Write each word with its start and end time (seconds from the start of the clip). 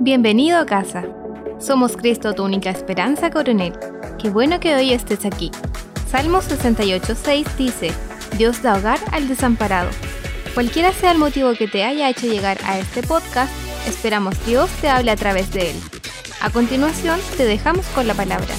Bienvenido 0.00 0.58
a 0.58 0.64
casa. 0.64 1.04
Somos 1.58 1.96
Cristo, 1.96 2.32
tu 2.32 2.44
única 2.44 2.70
esperanza, 2.70 3.30
coronel. 3.30 3.72
Qué 4.22 4.30
bueno 4.30 4.60
que 4.60 4.76
hoy 4.76 4.92
estés 4.92 5.26
aquí. 5.26 5.50
Salmo 6.08 6.38
68.6 6.38 7.56
dice, 7.56 7.90
Dios 8.36 8.62
da 8.62 8.78
hogar 8.78 9.00
al 9.10 9.26
desamparado. 9.26 9.90
Cualquiera 10.54 10.92
sea 10.92 11.10
el 11.10 11.18
motivo 11.18 11.52
que 11.54 11.66
te 11.66 11.82
haya 11.82 12.08
hecho 12.08 12.28
llegar 12.28 12.58
a 12.64 12.78
este 12.78 13.02
podcast, 13.02 13.52
esperamos 13.88 14.36
Dios 14.46 14.70
te 14.80 14.88
hable 14.88 15.10
a 15.10 15.16
través 15.16 15.52
de 15.52 15.72
él. 15.72 15.76
A 16.40 16.50
continuación, 16.50 17.18
te 17.36 17.44
dejamos 17.44 17.84
con 17.88 18.06
la 18.06 18.14
palabra. 18.14 18.54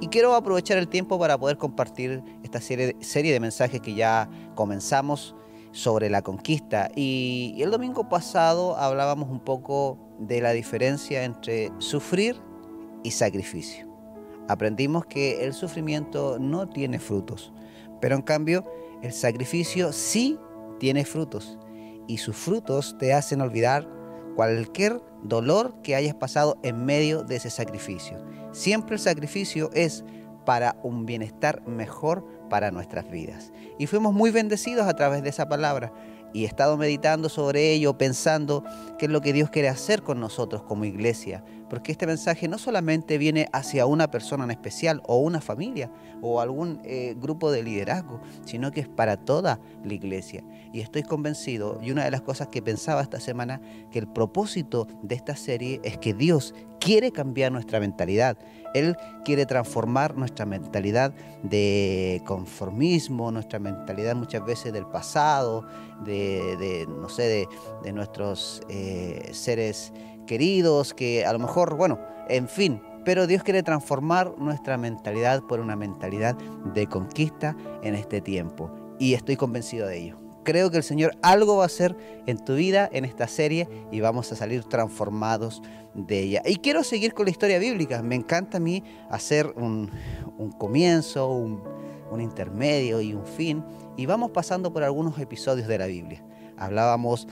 Y 0.00 0.06
quiero 0.06 0.32
aprovechar 0.36 0.78
el 0.78 0.86
tiempo 0.86 1.18
para 1.18 1.36
poder 1.36 1.58
compartir 1.58 2.22
esta 2.44 2.60
serie, 2.60 2.94
serie 3.00 3.32
de 3.32 3.40
mensajes 3.40 3.80
que 3.80 3.94
ya 3.94 4.28
comenzamos 4.54 5.34
sobre 5.74 6.08
la 6.08 6.22
conquista. 6.22 6.88
Y, 6.94 7.56
el 7.58 7.70
domingo 7.70 8.08
pasado 8.08 8.76
hablábamos 8.76 9.28
un 9.28 9.40
poco 9.40 9.98
de 10.18 10.40
la 10.40 10.52
diferencia 10.52 11.24
entre 11.24 11.72
sufrir 11.78 12.40
y 13.02 13.10
sacrificio. 13.10 13.86
Aprendimos 14.48 15.04
que 15.04 15.44
el 15.44 15.52
sufrimiento 15.52 16.38
no 16.38 16.68
tiene 16.68 16.98
frutos, 16.98 17.52
pero 18.00 18.14
en 18.14 18.22
cambio 18.22 18.64
el 19.02 19.12
sacrificio 19.12 19.92
sí 19.92 20.38
tiene 20.78 21.04
frutos 21.04 21.58
y 22.06 22.18
sus 22.18 22.36
frutos 22.36 22.96
te 22.98 23.12
hacen 23.12 23.40
olvidar 23.40 23.88
cualquier 24.36 25.02
dolor 25.22 25.74
que 25.82 25.96
hayas 25.96 26.14
pasado 26.14 26.58
en 26.62 26.84
medio 26.84 27.24
de 27.24 27.36
ese 27.36 27.50
sacrificio. 27.50 28.22
Siempre 28.52 28.94
el 28.96 29.00
sacrificio 29.00 29.70
es 29.72 30.04
para 30.44 30.76
un 30.82 31.06
bienestar 31.06 31.66
mejor 31.66 32.24
para 32.54 32.70
nuestras 32.70 33.10
vidas. 33.10 33.50
Y 33.80 33.88
fuimos 33.88 34.14
muy 34.14 34.30
bendecidos 34.30 34.86
a 34.86 34.94
través 34.94 35.24
de 35.24 35.28
esa 35.28 35.48
palabra. 35.48 35.92
Y 36.32 36.44
he 36.44 36.46
estado 36.46 36.76
meditando 36.76 37.28
sobre 37.28 37.72
ello, 37.72 37.98
pensando 37.98 38.62
qué 38.96 39.06
es 39.06 39.10
lo 39.10 39.20
que 39.20 39.32
Dios 39.32 39.50
quiere 39.50 39.68
hacer 39.68 40.04
con 40.04 40.20
nosotros 40.20 40.62
como 40.62 40.84
iglesia. 40.84 41.42
Porque 41.68 41.92
este 41.92 42.06
mensaje 42.06 42.48
no 42.48 42.58
solamente 42.58 43.18
viene 43.18 43.48
hacia 43.52 43.86
una 43.86 44.10
persona 44.10 44.44
en 44.44 44.50
especial 44.50 45.02
o 45.06 45.18
una 45.18 45.40
familia 45.40 45.90
o 46.20 46.40
algún 46.40 46.80
eh, 46.84 47.14
grupo 47.18 47.50
de 47.50 47.62
liderazgo, 47.62 48.20
sino 48.44 48.70
que 48.70 48.80
es 48.80 48.88
para 48.88 49.16
toda 49.16 49.60
la 49.84 49.94
iglesia. 49.94 50.44
Y 50.72 50.80
estoy 50.80 51.02
convencido, 51.02 51.78
y 51.82 51.90
una 51.90 52.04
de 52.04 52.10
las 52.10 52.22
cosas 52.22 52.48
que 52.48 52.62
pensaba 52.62 53.02
esta 53.02 53.20
semana, 53.20 53.60
que 53.90 53.98
el 53.98 54.08
propósito 54.08 54.86
de 55.02 55.14
esta 55.14 55.36
serie 55.36 55.80
es 55.84 55.98
que 55.98 56.14
Dios 56.14 56.54
quiere 56.80 57.12
cambiar 57.12 57.52
nuestra 57.52 57.80
mentalidad. 57.80 58.36
Él 58.74 58.96
quiere 59.24 59.46
transformar 59.46 60.16
nuestra 60.16 60.44
mentalidad 60.46 61.14
de 61.42 62.20
conformismo, 62.26 63.30
nuestra 63.30 63.58
mentalidad 63.58 64.14
muchas 64.16 64.44
veces 64.44 64.72
del 64.72 64.84
pasado, 64.86 65.66
de, 66.04 66.86
no 66.88 67.08
sé, 67.08 67.48
de, 67.82 67.92
nuestros 67.92 68.60
eh, 68.68 69.30
seres 69.32 69.92
queridos, 70.26 70.94
que 70.94 71.24
a 71.24 71.32
lo 71.32 71.38
mejor, 71.38 71.76
bueno, 71.76 71.98
en 72.28 72.48
fin, 72.48 72.82
pero 73.04 73.26
Dios 73.26 73.42
quiere 73.42 73.62
transformar 73.62 74.34
nuestra 74.38 74.76
mentalidad 74.76 75.42
por 75.42 75.60
una 75.60 75.76
mentalidad 75.76 76.36
de 76.74 76.86
conquista 76.86 77.56
en 77.82 77.94
este 77.94 78.20
tiempo. 78.20 78.70
Y 78.98 79.14
estoy 79.14 79.36
convencido 79.36 79.86
de 79.86 79.98
ello 79.98 80.24
creo 80.44 80.70
que 80.70 80.76
el 80.76 80.84
Señor 80.84 81.16
algo 81.22 81.56
va 81.56 81.64
a 81.64 81.66
hacer 81.66 81.96
en 82.26 82.38
tu 82.38 82.54
vida, 82.54 82.88
en 82.92 83.04
esta 83.04 83.26
serie, 83.26 83.68
y 83.90 84.00
vamos 84.00 84.30
a 84.30 84.36
salir 84.36 84.62
transformados 84.64 85.62
de 85.94 86.20
ella. 86.20 86.42
Y 86.44 86.56
quiero 86.56 86.84
seguir 86.84 87.14
con 87.14 87.24
la 87.24 87.30
historia 87.32 87.58
bíblica. 87.58 88.02
Me 88.02 88.14
encanta 88.14 88.58
a 88.58 88.60
mí 88.60 88.84
hacer 89.10 89.52
un, 89.56 89.90
comienzo, 90.58 91.28
un, 91.28 91.74
intermedio 92.20 93.00
y 93.00 93.12
un 93.12 93.26
fin. 93.26 93.64
Y 93.96 94.06
vamos 94.06 94.30
pasando 94.30 94.72
por 94.72 94.84
algunos 94.84 95.18
episodios 95.18 95.66
de 95.66 95.78
la 95.78 95.86
Biblia. 95.86 96.22
Hablábamos 96.56 97.26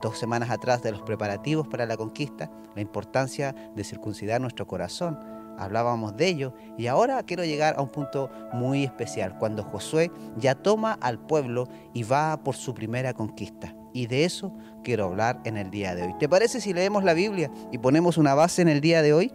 dos 0.00 0.18
semanas 0.18 0.50
atrás 0.50 0.82
de 0.82 0.92
los 0.92 1.02
preparativos 1.02 1.66
para 1.68 1.86
la 1.86 1.96
conquista, 1.96 2.50
la 2.74 2.82
importancia 2.82 3.54
de 3.74 3.84
circuncidar 3.84 4.40
nuestro 4.40 4.66
corazón 4.66 5.18
hablábamos 5.60 6.16
de 6.16 6.26
ello, 6.26 6.54
y 6.78 6.86
ahora 6.86 7.22
quiero 7.22 7.44
llegar 7.44 7.74
a 7.76 7.82
un 7.82 7.90
punto 7.90 8.30
muy 8.52 8.84
especial, 8.84 9.36
cuando 9.38 9.62
Josué 9.62 10.10
ya 10.36 10.54
toma 10.54 10.94
al 11.00 11.18
pueblo 11.18 11.68
y 11.92 12.02
va 12.02 12.42
por 12.42 12.56
su 12.56 12.74
primera 12.74 13.12
conquista. 13.12 13.76
Y 13.92 14.06
de 14.06 14.24
eso 14.24 14.52
quiero 14.82 15.04
hablar 15.04 15.40
en 15.44 15.56
el 15.56 15.70
día 15.70 15.94
de 15.94 16.04
hoy. 16.04 16.14
¿Te 16.18 16.28
parece 16.28 16.60
si 16.60 16.72
leemos 16.72 17.04
la 17.04 17.12
Biblia 17.12 17.50
y 17.70 17.78
ponemos 17.78 18.16
una 18.16 18.34
base 18.34 18.62
en 18.62 18.68
el 18.68 18.80
día 18.80 19.02
de 19.02 19.12
hoy? 19.12 19.32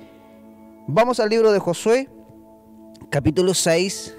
Vamos 0.88 1.20
al 1.20 1.30
libro 1.30 1.52
de 1.52 1.60
Josué, 1.60 2.10
capítulo 3.10 3.54
6, 3.54 4.16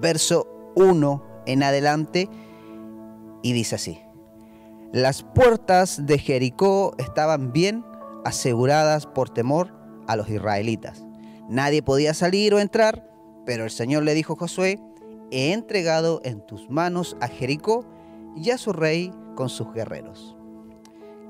verso 0.00 0.72
1 0.76 1.22
en 1.46 1.62
adelante, 1.62 2.28
y 3.42 3.52
dice 3.52 3.74
así. 3.74 4.09
Las 4.92 5.22
puertas 5.22 6.04
de 6.06 6.18
Jericó 6.18 6.94
estaban 6.98 7.52
bien 7.52 7.84
aseguradas 8.24 9.06
por 9.06 9.30
temor 9.30 9.72
a 10.08 10.16
los 10.16 10.28
israelitas. 10.28 11.04
Nadie 11.48 11.80
podía 11.80 12.12
salir 12.12 12.54
o 12.54 12.58
entrar, 12.58 13.08
pero 13.46 13.62
el 13.62 13.70
Señor 13.70 14.02
le 14.02 14.14
dijo 14.14 14.32
a 14.32 14.36
Josué, 14.36 14.80
he 15.30 15.52
entregado 15.52 16.20
en 16.24 16.44
tus 16.44 16.68
manos 16.70 17.16
a 17.20 17.28
Jericó 17.28 17.84
y 18.34 18.50
a 18.50 18.58
su 18.58 18.72
rey 18.72 19.12
con 19.36 19.48
sus 19.48 19.72
guerreros. 19.72 20.36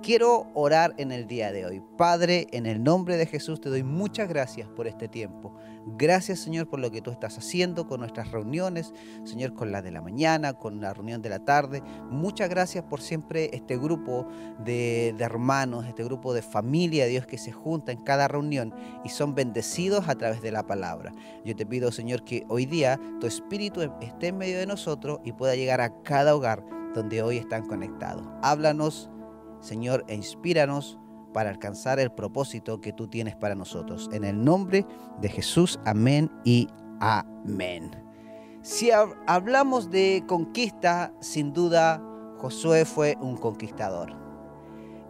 Quiero 0.03 0.47
orar 0.55 0.95
en 0.97 1.13
el 1.13 1.27
día 1.27 1.53
de 1.53 1.67
hoy. 1.67 1.83
Padre, 1.99 2.47
en 2.53 2.65
el 2.65 2.83
nombre 2.83 3.19
de 3.19 3.27
Jesús 3.27 3.61
te 3.61 3.69
doy 3.69 3.83
muchas 3.83 4.31
gracias 4.31 4.67
por 4.67 4.87
este 4.87 5.09
tiempo. 5.09 5.55
Gracias 5.99 6.41
Señor 6.41 6.71
por 6.71 6.81
lo 6.81 6.91
que 6.91 7.03
tú 7.03 7.11
estás 7.11 7.37
haciendo 7.37 7.87
con 7.87 8.01
nuestras 8.01 8.31
reuniones, 8.31 8.95
Señor, 9.25 9.53
con 9.53 9.73
la 9.73 9.83
de 9.83 9.91
la 9.91 10.01
mañana, 10.01 10.55
con 10.55 10.81
la 10.81 10.95
reunión 10.95 11.21
de 11.21 11.29
la 11.29 11.45
tarde. 11.45 11.83
Muchas 12.09 12.49
gracias 12.49 12.83
por 12.85 13.03
siempre 13.03 13.51
este 13.53 13.77
grupo 13.77 14.27
de, 14.65 15.15
hermanos, 15.19 15.85
este 15.85 16.03
grupo 16.03 16.33
de 16.33 16.41
familia, 16.41 17.05
Dios, 17.05 17.27
que 17.27 17.37
se 17.37 17.53
junta 17.53 17.93
en 17.93 18.01
cada 18.03 18.27
reunión 18.27 18.75
y 19.05 19.11
son 19.11 19.35
bendecidos 19.35 20.09
a 20.09 20.15
través 20.15 20.41
de 20.41 20.51
la 20.51 20.67
palabra. 20.67 21.13
Yo 21.45 21.55
te 21.55 21.67
pido, 21.67 21.93
Señor, 21.93 22.25
que 22.25 22.47
hoy 22.49 22.65
día 22.65 22.99
tu 23.21 23.27
Espíritu 23.27 23.83
esté 24.01 24.29
en 24.29 24.39
medio 24.39 24.59
de 24.59 24.67
nosotros 24.67 25.21
y 25.25 25.33
pueda 25.33 25.57
llegar 25.57 25.83
a 25.83 26.01
cada 26.03 26.35
hogar 26.35 26.65
donde 26.95 27.23
hoy 27.23 27.37
están 27.37 27.69
conectados. 27.69 28.27
Háblanos 28.43 29.11
Señor, 29.61 30.05
e 30.09 30.15
inspíranos 30.15 30.99
para 31.33 31.51
alcanzar 31.51 32.01
el 32.01 32.11
propósito 32.11 32.81
que 32.81 32.93
tú 32.93 33.09
tienes 33.09 33.37
para 33.37 33.55
nosotros. 33.55 34.09
En 34.13 34.25
el 34.25 34.43
nombre 34.43 34.87
de 35.21 35.29
Jesús, 35.29 35.79
amén 35.85 36.31
y 36.45 36.69
amén. 37.01 37.91
Si 38.63 38.91
hablamos 39.27 39.91
de 39.91 40.25
conquista, 40.27 41.13
sin 41.21 41.53
duda 41.53 42.03
Josué 42.39 42.85
fue 42.85 43.17
un 43.21 43.37
conquistador. 43.37 44.15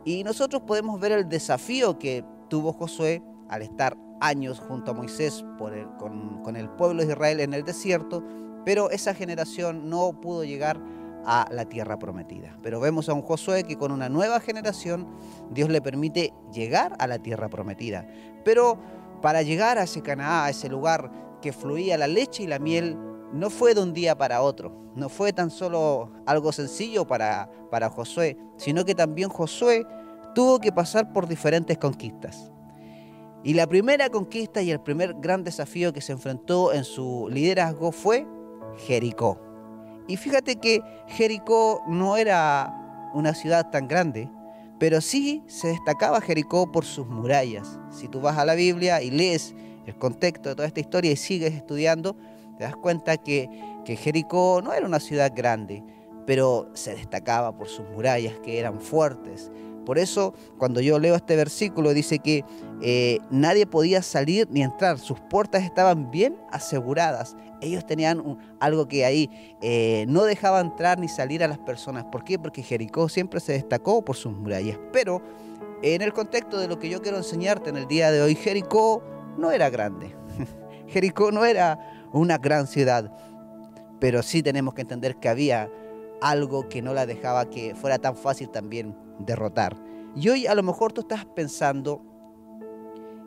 Y 0.04 0.24
nosotros 0.24 0.62
podemos 0.62 1.00
ver 1.00 1.12
el 1.12 1.28
desafío 1.28 1.98
que 1.98 2.24
tuvo 2.48 2.72
Josué 2.72 3.22
al 3.48 3.62
estar 3.62 3.96
años 4.20 4.60
junto 4.60 4.90
a 4.90 4.94
Moisés 4.94 5.44
con, 5.58 6.56
el 6.56 6.68
pueblo 6.70 7.02
de 7.02 7.08
Israel 7.12 7.40
en 7.40 7.54
el 7.54 7.64
desierto, 7.64 8.22
pero 8.64 8.90
esa 8.90 9.14
generación 9.14 9.88
no 9.88 10.12
pudo 10.20 10.44
llegar 10.44 10.76
a 10.76 10.99
la 11.24 11.64
tierra 11.64 11.98
prometida. 11.98 12.56
Pero 12.62 12.80
vemos 12.80 13.08
a 13.08 13.14
un 13.14 13.22
Josué 13.22 13.64
que 13.64 13.76
con 13.76 13.92
una 13.92 14.08
nueva 14.08 14.40
generación 14.40 15.06
Dios 15.50 15.68
le 15.68 15.80
permite 15.80 16.32
llegar 16.52 16.96
a 16.98 17.06
la 17.06 17.18
tierra 17.18 17.48
prometida. 17.48 18.06
Pero 18.44 18.78
para 19.22 19.42
llegar 19.42 19.78
a 19.78 19.84
ese 19.84 20.02
Canaá, 20.02 20.46
a 20.46 20.50
ese 20.50 20.68
lugar 20.68 21.10
que 21.42 21.52
fluía 21.52 21.98
la 21.98 22.06
leche 22.06 22.42
y 22.42 22.46
la 22.46 22.58
miel, 22.58 22.96
no 23.32 23.50
fue 23.50 23.74
de 23.74 23.82
un 23.82 23.92
día 23.92 24.16
para 24.16 24.42
otro, 24.42 24.72
no 24.96 25.08
fue 25.08 25.32
tan 25.32 25.50
solo 25.50 26.10
algo 26.26 26.52
sencillo 26.52 27.06
para, 27.06 27.50
para 27.70 27.90
Josué, 27.90 28.36
sino 28.56 28.84
que 28.84 28.94
también 28.94 29.28
Josué 29.28 29.86
tuvo 30.34 30.58
que 30.58 30.72
pasar 30.72 31.12
por 31.12 31.28
diferentes 31.28 31.78
conquistas. 31.78 32.50
Y 33.42 33.54
la 33.54 33.66
primera 33.66 34.10
conquista 34.10 34.60
y 34.60 34.70
el 34.70 34.80
primer 34.80 35.14
gran 35.14 35.44
desafío 35.44 35.92
que 35.92 36.00
se 36.00 36.12
enfrentó 36.12 36.72
en 36.72 36.84
su 36.84 37.28
liderazgo 37.30 37.90
fue 37.92 38.26
Jericó. 38.86 39.49
Y 40.10 40.16
fíjate 40.16 40.56
que 40.56 40.82
Jericó 41.06 41.84
no 41.86 42.16
era 42.16 43.10
una 43.14 43.32
ciudad 43.32 43.70
tan 43.70 43.86
grande, 43.86 44.28
pero 44.80 45.00
sí 45.00 45.44
se 45.46 45.68
destacaba 45.68 46.20
Jericó 46.20 46.72
por 46.72 46.84
sus 46.84 47.06
murallas. 47.06 47.78
Si 47.92 48.08
tú 48.08 48.20
vas 48.20 48.36
a 48.36 48.44
la 48.44 48.56
Biblia 48.56 49.02
y 49.02 49.12
lees 49.12 49.54
el 49.86 49.94
contexto 49.94 50.48
de 50.48 50.56
toda 50.56 50.66
esta 50.66 50.80
historia 50.80 51.12
y 51.12 51.16
sigues 51.16 51.54
estudiando, 51.54 52.16
te 52.58 52.64
das 52.64 52.74
cuenta 52.74 53.18
que, 53.18 53.48
que 53.84 53.94
Jericó 53.94 54.60
no 54.64 54.72
era 54.72 54.84
una 54.84 54.98
ciudad 54.98 55.30
grande, 55.32 55.84
pero 56.26 56.68
se 56.74 56.96
destacaba 56.96 57.56
por 57.56 57.68
sus 57.68 57.88
murallas 57.90 58.34
que 58.40 58.58
eran 58.58 58.80
fuertes, 58.80 59.52
por 59.84 59.98
eso, 59.98 60.34
cuando 60.58 60.80
yo 60.80 60.98
leo 60.98 61.14
este 61.16 61.36
versículo, 61.36 61.92
dice 61.94 62.18
que 62.18 62.44
eh, 62.82 63.18
nadie 63.30 63.66
podía 63.66 64.02
salir 64.02 64.46
ni 64.50 64.62
entrar, 64.62 64.98
sus 64.98 65.18
puertas 65.18 65.64
estaban 65.64 66.10
bien 66.10 66.36
aseguradas. 66.52 67.36
Ellos 67.60 67.86
tenían 67.86 68.38
algo 68.58 68.88
que 68.88 69.04
ahí 69.04 69.30
eh, 69.60 70.04
no 70.08 70.24
dejaba 70.24 70.60
entrar 70.60 70.98
ni 70.98 71.08
salir 71.08 71.44
a 71.44 71.48
las 71.48 71.58
personas. 71.58 72.04
¿Por 72.04 72.24
qué? 72.24 72.38
Porque 72.38 72.62
Jericó 72.62 73.08
siempre 73.08 73.40
se 73.40 73.52
destacó 73.52 74.04
por 74.04 74.16
sus 74.16 74.32
murallas. 74.32 74.78
Pero 74.92 75.22
en 75.82 76.02
el 76.02 76.12
contexto 76.12 76.58
de 76.58 76.68
lo 76.68 76.78
que 76.78 76.88
yo 76.88 77.00
quiero 77.02 77.18
enseñarte 77.18 77.70
en 77.70 77.76
el 77.76 77.86
día 77.86 78.10
de 78.10 78.22
hoy, 78.22 78.34
Jericó 78.34 79.02
no 79.36 79.50
era 79.50 79.70
grande. 79.70 80.14
Jericó 80.88 81.30
no 81.32 81.44
era 81.44 81.78
una 82.12 82.38
gran 82.38 82.66
ciudad. 82.66 83.12
Pero 83.98 84.22
sí 84.22 84.42
tenemos 84.42 84.74
que 84.74 84.82
entender 84.82 85.16
que 85.16 85.28
había 85.28 85.70
algo 86.20 86.68
que 86.68 86.82
no 86.82 86.94
la 86.94 87.06
dejaba 87.06 87.48
que 87.48 87.74
fuera 87.74 87.98
tan 87.98 88.16
fácil 88.16 88.50
también 88.50 88.96
derrotar. 89.18 89.76
Y 90.14 90.28
hoy 90.28 90.46
a 90.46 90.54
lo 90.54 90.62
mejor 90.62 90.92
tú 90.92 91.02
estás 91.02 91.24
pensando 91.24 92.02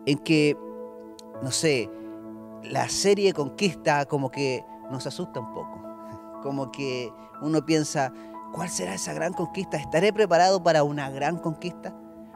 en 0.05 0.17
que, 0.17 0.57
no 1.41 1.51
sé, 1.51 1.89
la 2.63 2.89
serie 2.89 3.33
Conquista 3.33 4.05
como 4.05 4.31
que 4.31 4.65
nos 4.91 5.05
asusta 5.07 5.39
un 5.39 5.53
poco. 5.53 5.81
Como 6.41 6.71
que 6.71 7.11
uno 7.41 7.65
piensa, 7.65 8.11
¿cuál 8.53 8.69
será 8.69 8.93
esa 8.93 9.13
gran 9.13 9.33
conquista? 9.33 9.77
¿Estaré 9.77 10.13
preparado 10.13 10.61
para 10.61 10.83
una 10.83 11.09
gran 11.09 11.37
conquista? 11.37 11.95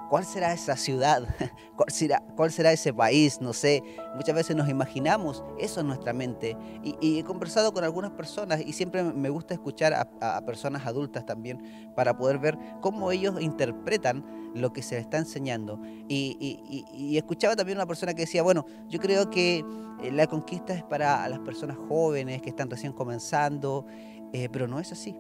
¿Cuál 0.10 0.24
será 0.24 0.54
esa 0.54 0.78
ciudad? 0.78 1.24
¿Cuál 1.76 1.92
será, 1.92 2.24
¿Cuál 2.36 2.52
será 2.52 2.72
ese 2.72 2.94
país? 2.94 3.42
No 3.42 3.52
sé. 3.52 3.84
Muchas 4.16 4.36
veces 4.36 4.56
nos 4.56 4.70
imaginamos 4.70 5.44
eso 5.60 5.82
en 5.82 5.88
nuestra 5.88 6.14
mente. 6.14 6.56
Y, 6.84 7.20
he 7.20 7.24
conversado 7.24 7.74
con 7.74 7.84
algunas 7.84 8.12
personas 8.12 8.62
y 8.66 8.74
siempre 8.74 9.04
me 9.04 9.30
gusta 9.30 9.54
escuchar 9.54 9.94
a, 9.94 10.42
personas 10.46 10.86
adultas 10.86 11.26
también 11.26 11.92
para 11.96 12.18
poder 12.18 12.40
ver 12.40 12.58
cómo 12.82 13.12
ellos 13.12 13.42
interpretan 13.42 14.26
lo 14.54 14.72
que 14.72 14.82
se 14.82 14.96
les 14.96 15.04
está 15.04 15.18
enseñando. 15.18 15.80
Y, 16.08 17.18
escuchaba 17.18 17.56
también 17.56 17.78
una 17.78 17.86
persona 17.86 18.14
que 18.14 18.22
decía, 18.22 18.44
bueno, 18.44 18.66
yo 18.88 19.00
creo 19.00 19.30
que 19.30 19.66
eh, 20.02 20.12
la 20.12 20.28
conquista 20.28 20.74
es 20.74 20.84
para 20.84 21.28
las 21.28 21.40
personas 21.40 21.78
jóvenes 21.90 22.42
que 22.42 22.50
están 22.50 22.70
recién 22.70 22.94
comenzando, 22.94 23.86
eh, 24.32 24.48
pero 24.52 24.68
no 24.68 24.80
es 24.80 24.92
así. 24.92 25.16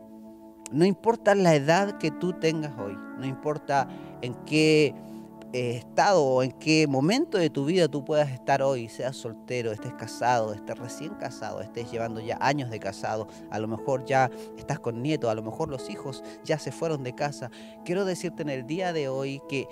No 0.72 0.86
importa 0.86 1.36
la 1.36 1.56
edad 1.56 1.98
que 1.98 2.12
tú 2.12 2.34
tengas 2.34 2.74
hoy, 2.78 2.98
no 3.18 3.26
importa 3.26 3.88
en 4.22 4.34
qué 4.46 4.94
estado 5.54 6.24
o 6.24 6.44
en 6.44 6.52
qué 6.52 6.88
momento 6.88 7.38
de 7.38 7.50
tu 7.50 7.66
vida 7.66 7.88
tú 7.88 8.04
puedas 8.04 8.30
estar 8.32 8.62
hoy, 8.62 8.90
seas 8.90 9.16
soltero, 9.16 9.72
estés 9.72 9.94
casado, 9.94 10.54
estés 10.54 10.78
recién 10.78 11.14
casado, 11.16 11.62
estés 11.62 11.92
llevando 11.92 12.20
ya 12.20 12.38
años 12.42 12.70
de 12.70 12.80
casado, 12.80 13.28
a 13.50 13.60
lo 13.60 13.68
mejor 13.68 14.06
ya 14.06 14.30
estás 14.58 14.80
con 14.80 15.02
nietos, 15.02 15.30
a 15.30 15.36
lo 15.36 15.44
mejor 15.44 15.70
los 15.70 15.90
hijos 15.90 16.24
ya 16.44 16.60
se 16.60 16.72
fueron 16.72 17.04
de 17.04 17.16
casa. 17.16 17.50
Quiero 17.86 18.06
decirte 18.06 18.44
en 18.44 18.50
el 18.50 18.68
día 18.68 18.94
de 18.94 19.10
hoy 19.10 19.42
que 19.48 19.68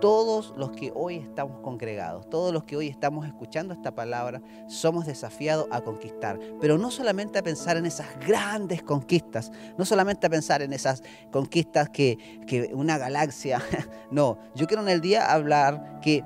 todos 0.00 0.54
los 0.56 0.70
que 0.70 0.92
hoy 0.94 1.16
estamos 1.16 1.60
congregados, 1.60 2.28
todos 2.30 2.52
los 2.52 2.64
que 2.64 2.76
hoy 2.76 2.88
estamos 2.88 3.26
escuchando 3.26 3.74
esta 3.74 3.94
palabra, 3.94 4.40
somos 4.68 5.06
desafiados 5.06 5.66
a 5.70 5.80
conquistar. 5.80 6.38
Pero 6.60 6.78
no 6.78 6.90
solamente 6.90 7.38
a 7.38 7.42
pensar 7.42 7.76
en 7.76 7.86
esas 7.86 8.06
grandes 8.20 8.82
conquistas, 8.82 9.50
no 9.76 9.84
solamente 9.84 10.26
a 10.26 10.30
pensar 10.30 10.62
en 10.62 10.72
esas 10.72 11.02
conquistas 11.30 11.90
que, 11.90 12.16
que 12.46 12.70
una 12.74 12.98
galaxia, 12.98 13.60
no, 14.10 14.38
yo 14.54 14.66
quiero 14.66 14.82
en 14.82 14.88
el 14.88 15.00
día 15.00 15.27
hablar 15.34 16.00
que 16.00 16.24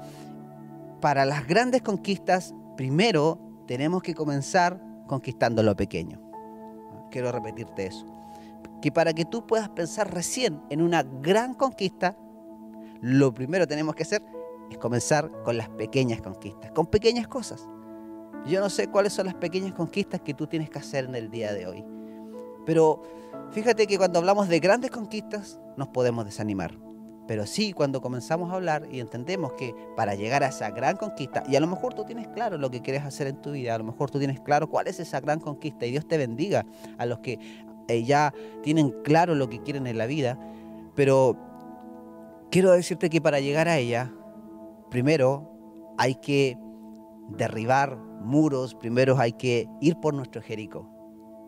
para 1.01 1.25
las 1.25 1.47
grandes 1.47 1.83
conquistas, 1.83 2.55
primero 2.77 3.39
tenemos 3.67 4.03
que 4.03 4.15
comenzar 4.15 4.81
conquistando 5.07 5.63
lo 5.63 5.77
pequeño. 5.77 6.21
Quiero 7.11 7.33
repetirte 7.33 7.87
eso. 7.87 8.07
Que 8.81 8.91
para 8.91 9.13
que 9.13 9.25
tú 9.25 9.47
puedas 9.47 9.69
pensar 9.69 10.13
recién 10.13 10.61
en 10.71 10.81
una 10.81 11.03
gran 11.03 11.55
conquista, 11.55 12.17
lo 13.01 13.35
primero 13.35 13.65
que 13.65 13.69
tenemos 13.69 13.95
que 13.95 14.05
hacer 14.05 14.25
es 14.71 14.79
comenzar 14.79 15.31
con 15.45 15.57
las 15.57 15.69
pequeñas 15.69 16.23
conquistas, 16.23 16.71
con 16.73 16.87
pequeñas 16.87 17.29
cosas. 17.29 17.69
Yo 18.47 18.61
no 18.61 18.71
sé 18.71 18.89
cuáles 18.89 19.13
son 19.13 19.27
las 19.27 19.35
pequeñas 19.35 19.73
conquistas 19.73 20.21
que 20.21 20.35
tú 20.35 20.47
tienes 20.47 20.71
que 20.71 20.79
hacer 20.79 21.05
en 21.05 21.15
el 21.15 21.31
día 21.31 21.53
de 21.53 21.67
hoy. 21.67 21.85
Pero 22.65 23.03
fíjate 23.51 23.87
que 23.87 23.99
cuando 23.99 24.19
hablamos 24.19 24.49
de 24.49 24.61
grandes 24.61 24.91
conquistas 24.91 25.61
nos 25.77 25.89
podemos 25.89 26.25
desanimar. 26.25 26.77
Pero 27.33 27.47
sí, 27.47 27.73
cuando 27.73 28.03
comenzamos 28.03 28.53
a 28.53 28.57
hablar 28.57 28.87
y 28.93 29.01
entendemos 29.01 29.55
que 29.55 29.75
para 29.97 30.15
llegar 30.15 30.43
a 30.43 30.49
esa 30.49 30.69
gran 30.69 30.99
conquista, 30.99 31.43
y 31.49 31.57
a 31.57 31.61
lo 31.61 31.67
mejor 31.67 31.95
tú 31.95 32.05
tienes 32.05 32.29
claro 32.29 32.59
lo 32.59 32.71
que 32.71 32.83
quieres 32.83 33.05
hacer 33.05 33.27
en 33.27 33.41
tu 33.41 33.53
vida, 33.53 33.75
a 33.75 33.79
lo 33.79 33.85
mejor 33.85 34.11
tú 34.11 34.19
tienes 34.19 34.39
claro 34.39 34.69
cuál 34.69 34.87
es 34.87 35.01
esa 35.01 35.19
gran 35.19 35.41
conquista, 35.41 35.87
y 35.87 35.93
Dios 35.93 36.07
te 36.07 36.19
bendiga 36.19 36.67
a 36.99 37.07
los 37.07 37.21
que 37.21 37.39
eh, 37.89 38.05
ya 38.05 38.35
tienen 38.63 38.91
claro 39.03 39.35
lo 39.35 39.49
que 39.49 39.63
quieren 39.63 39.87
en 39.87 39.97
la 39.97 40.05
vida, 40.05 40.39
pero 40.95 41.39
quiero 42.51 42.73
decirte 42.73 43.09
que 43.09 43.23
para 43.23 43.41
llegar 43.41 43.67
a 43.67 43.79
ella, 43.79 44.13
primero 44.91 45.95
hay 45.97 46.17
que 46.17 46.59
derribar 47.31 47.97
muros, 47.97 48.75
primero 48.75 49.19
hay 49.19 49.33
que 49.33 49.71
ir 49.81 49.97
por 49.97 50.13
nuestro 50.13 50.43
Jericó, 50.43 50.87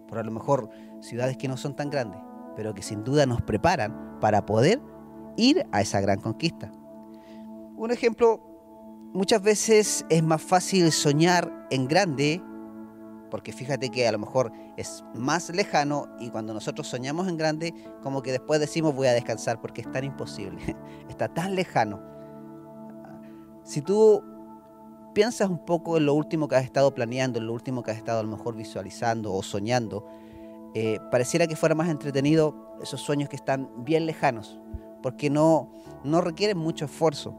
por 0.09 0.17
a 0.17 0.23
lo 0.23 0.31
mejor 0.31 0.71
ciudades 1.03 1.37
que 1.37 1.47
no 1.47 1.59
son 1.59 1.77
tan 1.77 1.91
grandes, 1.91 2.23
pero 2.57 2.73
que 2.73 2.81
sin 2.81 3.05
duda 3.05 3.27
nos 3.27 3.43
preparan 3.43 4.19
para 4.19 4.47
poder 4.47 4.81
ir 5.37 5.67
a 5.73 5.81
esa 5.81 6.01
gran 6.01 6.21
conquista. 6.21 6.71
Un 7.77 7.91
ejemplo, 7.91 8.41
muchas 9.13 9.43
veces 9.43 10.07
es 10.09 10.23
más 10.23 10.43
fácil 10.43 10.93
soñar 10.93 11.67
en 11.71 11.89
grande 11.89 12.43
porque 13.35 13.53
fíjate 13.53 13.91
que 13.91 14.07
a 14.07 14.13
lo 14.13 14.21
mejor 14.21 14.53
es 14.77 15.03
más 15.13 15.51
lejano 15.51 16.07
y 16.21 16.31
cuando 16.31 16.55
nosotros 16.55 16.87
soñamos 16.87 17.27
en 17.27 17.37
grande, 17.37 17.75
como 18.01 18.23
que 18.23 18.31
después 18.31 18.61
decimos 18.61 18.95
voy 18.95 19.09
a 19.09 19.13
descansar 19.13 19.61
porque 19.61 19.81
es 19.81 19.91
tan 19.91 20.05
imposible, 20.05 20.77
está 21.09 21.27
tan 21.27 21.57
lejano. 21.57 22.01
Si 23.65 23.83
tú 23.83 24.23
piensas 25.15 25.51
un 25.51 25.65
poco 25.65 25.97
en 25.97 26.07
lo 26.07 26.15
último 26.15 26.47
que 26.47 26.55
has 26.55 26.65
estado 26.65 26.95
planeando, 26.95 27.41
en 27.41 27.49
lo 27.49 27.55
último 27.55 27.83
que 27.83 27.91
has 27.91 27.97
estado 27.97 28.21
a 28.21 28.23
lo 28.23 28.29
mejor 28.29 28.55
visualizando 28.55 29.33
o 29.33 29.43
soñando, 29.43 30.07
eh, 30.75 31.01
pareciera 31.11 31.49
que 31.49 31.57
fuera 31.57 31.75
más 31.75 31.89
entretenido 31.89 32.77
esos 32.83 33.01
sueños 33.01 33.29
que 33.29 33.35
están 33.35 33.69
bien 33.85 34.07
lejanos, 34.07 34.61
porque 35.05 35.29
no, 35.29 35.69
no 36.03 36.23
requieren 36.23 36.57
mucho 36.57 36.87
esfuerzo. 36.87 37.39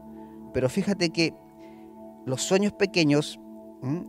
Pero 0.54 0.68
fíjate 0.68 1.10
que 1.10 1.34
los 2.24 2.40
sueños 2.40 2.72
pequeños 2.72 3.40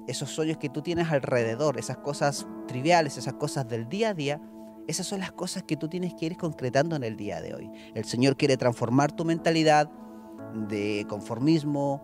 esos 0.05 0.29
sueños 0.29 0.57
que 0.57 0.69
tú 0.69 0.83
tienes 0.83 1.11
alrededor, 1.11 1.79
esas 1.79 1.97
cosas 1.97 2.45
triviales, 2.67 3.17
esas 3.17 3.33
cosas 3.33 3.67
del 3.67 3.89
día 3.89 4.09
a 4.09 4.13
día, 4.13 4.39
esas 4.87 5.07
son 5.07 5.21
las 5.21 5.31
cosas 5.31 5.63
que 5.63 5.75
tú 5.75 5.87
tienes 5.87 6.13
que 6.13 6.27
ir 6.27 6.37
concretando 6.37 6.95
en 6.95 7.03
el 7.03 7.17
día 7.17 7.41
de 7.41 7.55
hoy. 7.55 7.71
El 7.95 8.05
Señor 8.05 8.37
quiere 8.37 8.57
transformar 8.57 9.11
tu 9.11 9.25
mentalidad 9.25 9.89
de 10.53 11.07
conformismo 11.09 12.03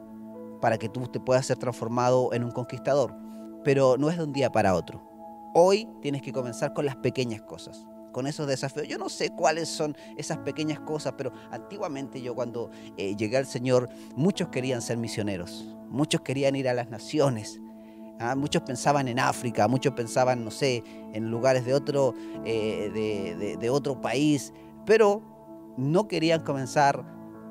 para 0.60 0.80
que 0.80 0.90
tú 0.90 1.02
te 1.08 1.20
puedas 1.20 1.46
ser 1.46 1.58
transformado 1.58 2.34
en 2.34 2.44
un 2.44 2.52
conquistador, 2.52 3.16
pero 3.64 3.96
no 3.98 4.10
es 4.10 4.18
de 4.18 4.24
un 4.24 4.34
día 4.34 4.52
para 4.52 4.74
otro. 4.74 5.08
Hoy 5.54 5.88
tienes 6.02 6.24
que 6.24 6.34
comenzar 6.34 6.74
con 6.74 6.86
las 6.88 6.96
pequeñas 6.96 7.44
cosas 7.44 7.86
con 8.14 8.28
esos 8.28 8.48
desafíos. 8.48 8.88
Yo 8.88 8.98
no 8.98 9.10
sé 9.10 9.32
cuáles 9.32 9.68
son 9.68 9.98
esas 10.16 10.38
pequeñas 10.38 10.80
cosas, 10.80 11.16
pero 11.18 11.34
antiguamente 11.52 12.22
yo 12.22 12.34
cuando 12.34 12.72
eh, 12.96 13.18
llegué 13.18 13.36
al 13.36 13.46
Señor, 13.46 13.90
muchos 14.16 14.48
querían 14.48 14.82
ser 14.82 14.98
misioneros, 14.98 15.76
muchos 15.90 16.22
querían 16.22 16.56
ir 16.56 16.70
a 16.70 16.74
las 16.74 16.90
naciones. 16.90 17.60
¿ah? 18.20 18.36
muchos 18.36 18.62
pensaban 18.62 19.10
en 19.10 19.20
África, 19.20 19.68
muchos 19.68 19.94
pensaban, 19.94 20.46
no 20.46 20.52
sé, 20.52 20.82
en 21.12 21.30
lugares 21.30 21.66
de 21.66 21.74
otro, 21.74 22.14
eh, 22.46 23.58
de 23.60 23.70
otro 23.70 24.00
país, 24.00 24.54
pero 24.86 25.22
no 25.76 26.08
querían 26.08 26.42
comenzar 26.42 27.04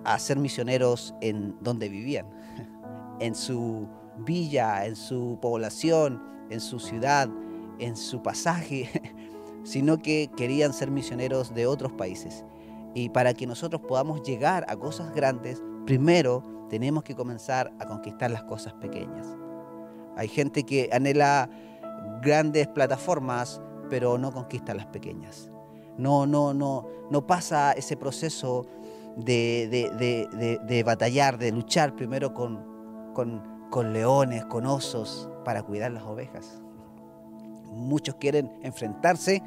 a 0.05 0.19
ser 0.19 0.39
misioneros 0.39 1.15
en 1.21 1.57
donde 1.61 1.89
vivían, 1.89 2.27
en 3.21 3.35
su 3.35 3.89
villa, 4.19 4.87
en 4.87 4.97
su 4.97 5.39
población, 5.41 6.23
en 6.51 6.61
su 6.61 6.79
ciudad, 6.79 7.29
en 7.79 7.97
su 7.97 8.23
pasaje. 8.23 8.89
sino 9.65 9.99
que 9.99 10.31
querían 10.37 10.73
ser 10.73 10.91
misioneros 10.91 11.55
de 11.55 11.67
otros 11.67 11.93
países. 11.93 12.45
Y 12.95 13.09
para 13.09 13.35
que 13.35 13.47
nosotros 13.47 13.83
podamos 13.87 14.23
llegar 14.23 14.65
a 14.69 14.77
cosas 14.77 15.15
grandes, 15.15 15.63
primero 15.87 16.43
tenemos 16.69 17.05
que 17.05 17.15
comenzar 17.15 17.73
a 17.79 17.87
conquistar 17.87 18.31
las 18.31 18.45
cosas 18.45 18.73
pequeñas. 18.75 19.27
Hay 20.17 20.29
gente 20.29 20.65
que 20.65 20.91
anhela 20.93 21.49
grandes 22.23 22.69
plataformas, 22.69 23.61
pero 23.89 24.19
no 24.19 24.33
conquista 24.33 24.75
las 24.75 24.87
pequeñas. 24.87 25.51
No, 25.99 26.27
no, 26.27 26.55
no, 26.55 26.89
no 27.11 27.27
pasa 27.27 27.73
ese 27.73 27.97
proceso 27.97 28.67
de, 29.17 29.69
de, 30.67 30.83
batallar, 30.83 31.39
de 31.39 31.53
luchar 31.53 31.95
primero 31.95 32.33
con, 32.33 33.13
con, 33.15 33.43
con 33.71 33.93
leones, 33.93 34.45
con 34.47 34.67
osos, 34.67 35.29
para 35.45 35.63
cuidar 35.63 35.93
las 35.93 36.05
ovejas. 36.05 36.62
Muchos 37.73 38.17
quieren 38.17 38.53
enfrentarse 38.63 39.43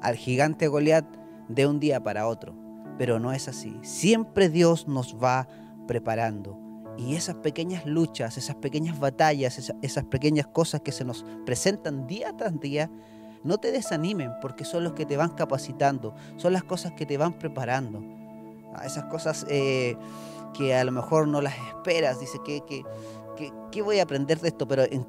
al 0.00 0.16
gigante 0.16 0.68
Goliat 0.68 1.04
de 1.48 1.66
un 1.66 1.80
día 1.80 2.02
para 2.02 2.26
otro, 2.26 2.54
pero 2.98 3.18
no 3.18 3.32
es 3.32 3.48
así. 3.48 3.76
Siempre 3.82 4.48
Dios 4.48 4.88
nos 4.88 5.16
va 5.22 5.48
preparando. 5.86 6.58
Y 6.96 7.16
esas 7.16 7.36
pequeñas 7.36 7.86
luchas, 7.86 8.38
esas 8.38 8.56
pequeñas 8.56 8.98
batallas, 9.00 9.72
esas, 9.82 10.04
pequeñas 10.04 10.46
cosas 10.46 10.80
que 10.80 10.92
se 10.92 11.04
nos 11.04 11.24
presentan 11.44 12.06
día 12.06 12.36
tras 12.36 12.58
día, 12.60 12.90
no 13.42 13.58
te 13.58 13.72
desanimen 13.72 14.30
porque 14.40 14.64
son 14.64 14.84
los 14.84 14.92
que 14.92 15.04
te 15.04 15.16
van 15.16 15.30
capacitando, 15.30 16.14
son 16.36 16.52
las 16.52 16.62
cosas 16.62 16.92
que 16.92 17.04
te 17.04 17.18
van 17.18 17.32
preparando. 17.32 18.02
Ah, 18.74 18.86
esas 18.86 19.04
cosas 19.04 19.44
eh, 19.48 19.96
que 20.56 20.74
a 20.74 20.84
lo 20.84 20.92
mejor 20.92 21.26
no 21.26 21.40
las 21.40 21.54
esperas, 21.68 22.20
dice 22.20 22.38
que, 22.44 22.62
que, 22.66 23.82
voy 23.82 23.98
a 23.98 24.04
aprender 24.04 24.40
de 24.40 24.48
esto, 24.48 24.68
pero 24.68 24.84
en 24.84 25.04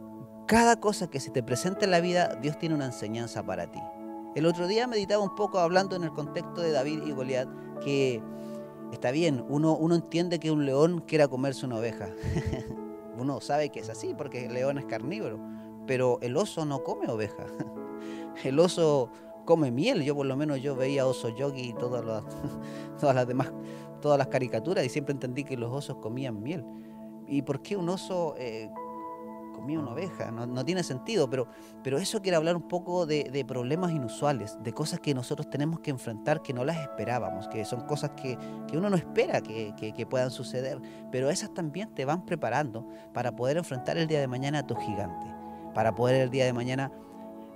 cada 0.45 0.79
cosa 0.79 1.07
que 1.07 1.19
se 1.19 1.31
te 1.31 1.43
presenta 1.43 1.85
en 1.85 1.91
la 1.91 2.01
vida, 2.01 2.35
Dios 2.41 2.57
tiene 2.59 2.75
una 2.75 2.85
enseñanza 2.85 3.43
para 3.43 3.71
ti. 3.71 3.79
El 4.35 4.45
otro 4.45 4.67
día 4.67 4.87
meditaba 4.87 5.23
un 5.23 5.33
poco 5.35 5.59
hablando 5.59 5.95
en 5.95 6.03
el 6.03 6.11
contexto 6.11 6.61
de 6.61 6.71
David 6.71 7.03
y 7.05 7.11
Goliat, 7.11 7.47
que 7.83 8.21
está 8.91 9.11
bien, 9.11 9.45
uno, 9.49 9.75
uno 9.75 9.95
entiende 9.95 10.39
que 10.39 10.51
un 10.51 10.65
león 10.65 11.03
quiera 11.07 11.27
comerse 11.27 11.65
una 11.65 11.77
oveja. 11.77 12.09
uno 13.17 13.39
sabe 13.41 13.69
que 13.69 13.79
es 13.79 13.89
así 13.89 14.13
porque 14.15 14.45
el 14.45 14.53
león 14.53 14.77
es 14.77 14.85
carnívoro, 14.85 15.39
pero 15.87 16.19
el 16.21 16.35
oso 16.37 16.65
no 16.65 16.83
come 16.83 17.07
oveja. 17.07 17.45
El 18.43 18.59
oso 18.59 19.09
come 19.45 19.71
miel. 19.71 20.03
Yo 20.03 20.13
por 20.13 20.25
lo 20.25 20.35
menos 20.35 20.61
yo 20.61 20.75
veía 20.75 21.07
oso 21.07 21.29
yogi 21.29 21.69
y 21.69 21.73
todas 21.73 22.03
las, 22.03 22.23
todas 22.99 23.15
las 23.15 23.25
demás, 23.25 23.51
todas 24.01 24.17
las 24.17 24.27
caricaturas 24.27 24.85
y 24.85 24.89
siempre 24.89 25.13
entendí 25.13 25.45
que 25.45 25.55
los 25.55 25.71
osos 25.71 25.97
comían 25.97 26.43
miel. 26.43 26.65
¿Y 27.27 27.41
por 27.43 27.61
qué 27.61 27.77
un 27.77 27.87
oso 27.87 28.35
eh, 28.37 28.69
comía 29.55 29.79
una 29.79 29.91
oveja? 29.91 30.31
No, 30.31 30.65
tiene 30.65 30.83
sentido, 30.83 31.29
pero, 31.29 31.47
pero 31.83 31.97
eso 31.97 32.21
quiere 32.21 32.35
hablar 32.35 32.55
un 32.55 32.67
poco 32.67 33.05
de, 33.05 33.45
problemas 33.47 33.91
inusuales, 33.91 34.57
de 34.61 34.73
cosas 34.73 34.99
que 34.99 35.13
nosotros 35.13 35.49
tenemos 35.49 35.79
que 35.79 35.91
enfrentar 35.91 36.41
que 36.41 36.53
no 36.53 36.65
las 36.65 36.77
esperábamos, 36.77 37.47
que 37.47 37.63
son 37.65 37.81
cosas 37.81 38.11
que, 38.11 38.37
uno 38.73 38.89
no 38.89 38.97
espera 38.97 39.41
que, 39.41 39.73
que 39.75 40.05
puedan 40.05 40.31
suceder, 40.31 40.79
pero 41.11 41.29
esas 41.29 41.53
también 41.53 41.93
te 41.93 42.05
van 42.05 42.25
preparando 42.25 42.87
para 43.13 43.35
poder 43.35 43.57
enfrentar 43.57 43.97
el 43.97 44.07
día 44.07 44.19
de 44.19 44.27
mañana 44.27 44.59
a 44.59 44.67
tu 44.67 44.75
gigante, 44.75 45.27
para 45.73 45.95
poder 45.95 46.21
el 46.21 46.29
día 46.29 46.45
de 46.45 46.53
mañana 46.53 46.91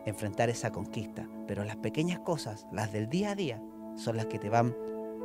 enfrentar 0.06 0.50
esa 0.50 0.72
conquista. 0.72 1.28
Pero 1.48 1.64
las 1.64 1.78
pequeñas 1.78 2.20
cosas, 2.20 2.68
las 2.72 2.92
del 2.92 3.10
día 3.10 3.32
a 3.32 3.36
día, 3.36 3.62
son 3.96 4.18
las 4.18 4.28
que 4.28 4.40
te 4.40 4.50
van 4.50 4.76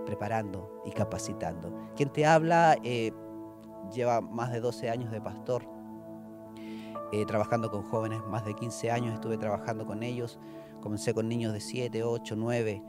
preparando 0.04 0.82
y 0.84 0.90
capacitando. 0.90 1.92
Quien 1.96 2.10
te 2.10 2.26
habla 2.26 2.76
eh, 2.82 3.12
lleva 3.92 4.20
más 4.20 4.52
de 4.52 4.60
12 4.60 4.90
años 4.90 5.10
de 5.10 5.20
pastor, 5.20 5.66
eh, 7.20 7.24
trabajando 7.26 7.70
con 7.70 7.82
jóvenes, 7.82 8.20
más 8.28 8.44
de 8.44 8.54
15 8.54 8.90
años 8.90 9.14
estuve 9.14 9.38
trabajando 9.38 9.86
con 9.86 10.02
ellos. 10.02 10.38
Comencé 10.80 11.14
con 11.14 11.28
niños 11.28 11.52
de 11.52 11.60
7, 11.60 12.02
8, 12.02 12.34
9 12.36 12.82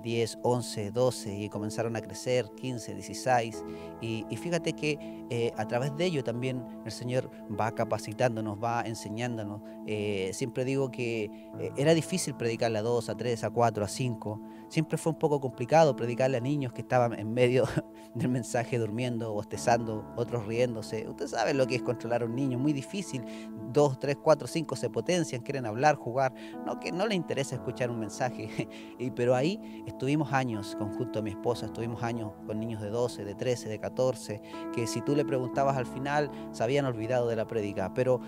10, 0.00 0.38
11, 0.42 0.90
12 0.90 1.34
y 1.34 1.48
comenzaron 1.48 1.96
a 1.96 2.00
crecer, 2.00 2.50
15, 2.56 2.94
16. 2.94 3.64
Y, 4.00 4.24
fíjate 4.36 4.72
que 4.72 4.98
eh, 5.30 5.52
a 5.56 5.66
través 5.66 5.94
de 5.96 6.06
ello 6.06 6.24
también 6.24 6.64
el 6.84 6.92
Señor 6.92 7.30
va 7.48 7.72
capacitándonos, 7.72 8.62
va 8.62 8.82
enseñándonos. 8.82 9.62
Eh, 9.86 10.30
siempre 10.32 10.64
digo 10.64 10.90
que 10.90 11.24
eh, 11.58 11.72
era 11.76 11.94
difícil 11.94 12.34
predicarle 12.34 12.78
a 12.78 12.82
2, 12.82 13.08
a 13.08 13.16
3, 13.16 13.44
a 13.44 13.50
4, 13.50 13.84
a 13.84 13.88
5. 13.88 14.40
Siempre 14.72 14.96
fue 14.96 15.12
un 15.12 15.18
poco 15.18 15.38
complicado 15.38 15.94
predicarle 15.94 16.38
a 16.38 16.40
niños 16.40 16.72
que 16.72 16.80
estaban 16.80 17.12
en 17.12 17.34
medio 17.34 17.64
del 18.14 18.30
mensaje 18.30 18.78
durmiendo, 18.78 19.30
bostezando, 19.30 20.10
otros 20.16 20.46
riéndose. 20.46 21.06
Usted 21.06 21.26
sabe 21.26 21.52
lo 21.52 21.66
que 21.66 21.74
es 21.74 21.82
controlar 21.82 22.22
a 22.22 22.24
un 22.24 22.34
niño, 22.34 22.58
muy 22.58 22.72
difícil. 22.72 23.22
2, 23.70 23.98
3, 23.98 24.16
4, 24.22 24.46
5 24.48 24.76
se 24.76 24.88
potencian, 24.88 25.42
quieren 25.42 25.66
hablar, 25.66 25.96
jugar. 25.96 26.32
No 26.64 26.80
que 26.80 26.90
no 26.90 27.06
le 27.06 27.14
interesa 27.14 27.54
escuchar 27.54 27.90
un 27.90 28.00
mensaje. 28.00 28.48
y, 28.98 29.10
pero 29.10 29.34
ahí 29.34 29.60
Estuvimos 29.86 30.32
años 30.32 30.74
con, 30.78 30.90
junto 30.94 31.18
a 31.18 31.22
mi 31.22 31.28
esposa, 31.28 31.66
estuvimos 31.66 32.02
años 32.02 32.32
con 32.46 32.58
niños 32.58 32.80
de 32.80 32.88
12, 32.88 33.26
de 33.26 33.34
13, 33.34 33.68
de 33.68 33.78
14, 33.78 34.40
que 34.74 34.86
si 34.86 35.02
tú 35.02 35.14
le 35.14 35.26
preguntabas 35.26 35.76
al 35.76 35.84
final 35.84 36.30
se 36.50 36.64
habían 36.64 36.86
olvidado 36.86 37.28
de 37.28 37.36
la 37.36 37.46
prédica, 37.46 37.92
pero 37.92 38.22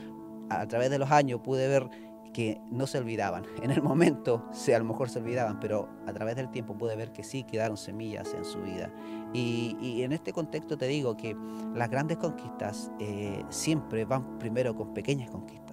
a 0.51 0.67
través 0.67 0.91
de 0.91 0.99
los 0.99 1.11
años 1.11 1.41
pude 1.41 1.69
ver 1.69 1.89
que 2.35 2.61
no 2.71 2.87
se 2.87 2.99
olvidaban. 2.99 3.47
En 3.62 3.71
el 3.71 3.83
momento 3.83 4.47
se, 4.53 4.75
a 4.75 4.79
lo 4.79 4.85
mejor 4.85 5.09
se 5.09 5.21
olvidaban, 5.21 5.59
pero 5.59 5.88
a 6.07 6.12
través 6.12 6.37
del 6.37 6.50
tiempo 6.50 6.76
pude 6.76 6.97
ver 6.97 7.12
que 7.12 7.25
sí 7.25 7.45
quedaron 7.45 7.79
semillas 7.79 8.35
en 8.35 8.45
su 8.45 8.61
vida. 8.61 8.93
Y, 9.33 10.03
en 10.03 10.12
este 10.12 10.35
contexto 10.35 10.76
te 10.76 10.87
digo 10.87 11.17
que 11.17 11.35
las 11.75 11.88
grandes 11.88 12.19
conquistas 12.19 12.93
eh, 13.00 13.43
siempre 13.49 14.05
van 14.05 14.38
primero 14.38 14.75
con 14.75 14.93
pequeñas 14.93 15.31
conquistas. 15.31 15.63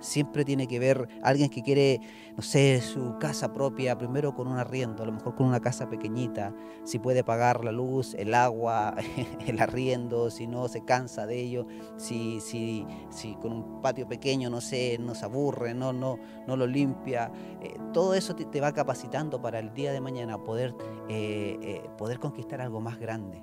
Siempre 0.00 0.44
tiene 0.44 0.66
que 0.66 0.78
ver 0.78 1.08
alguien 1.22 1.50
que 1.50 1.62
quiere, 1.62 2.00
no 2.36 2.42
sé, 2.42 2.80
su 2.80 3.16
casa 3.18 3.52
propia, 3.52 3.98
primero 3.98 4.34
con 4.34 4.46
un 4.46 4.58
arriendo, 4.58 5.02
a 5.02 5.06
lo 5.06 5.12
mejor 5.12 5.34
con 5.34 5.46
una 5.46 5.60
casa 5.60 5.88
pequeñita, 5.88 6.54
si 6.84 6.98
puede 6.98 7.24
pagar 7.24 7.64
la 7.64 7.72
luz, 7.72 8.14
el 8.14 8.34
agua, 8.34 8.94
el 9.46 9.60
arriendo, 9.60 10.30
si 10.30 10.46
no 10.46 10.68
se 10.68 10.84
cansa 10.84 11.26
de 11.26 11.40
ello, 11.40 11.66
si, 11.96 12.40
si, 12.40 12.86
si 13.10 13.34
con 13.36 13.52
un 13.52 13.82
patio 13.82 14.06
pequeño, 14.06 14.50
no 14.50 14.60
sé, 14.60 14.98
no 15.00 15.14
se 15.14 15.24
aburre, 15.24 15.74
no, 15.74 15.92
no, 15.92 16.18
no 16.46 16.56
lo 16.56 16.66
limpia. 16.66 17.30
Eh, 17.60 17.76
todo 17.92 18.14
eso 18.14 18.34
te, 18.34 18.60
va 18.60 18.72
capacitando 18.72 19.40
para 19.40 19.58
el 19.58 19.72
día 19.74 19.92
de 19.92 20.00
mañana 20.00 20.38
poder, 20.38 20.74
eh, 21.08 21.58
eh, 21.62 21.90
poder 21.96 22.18
conquistar 22.18 22.60
algo 22.60 22.80
más 22.80 22.98
grande. 22.98 23.42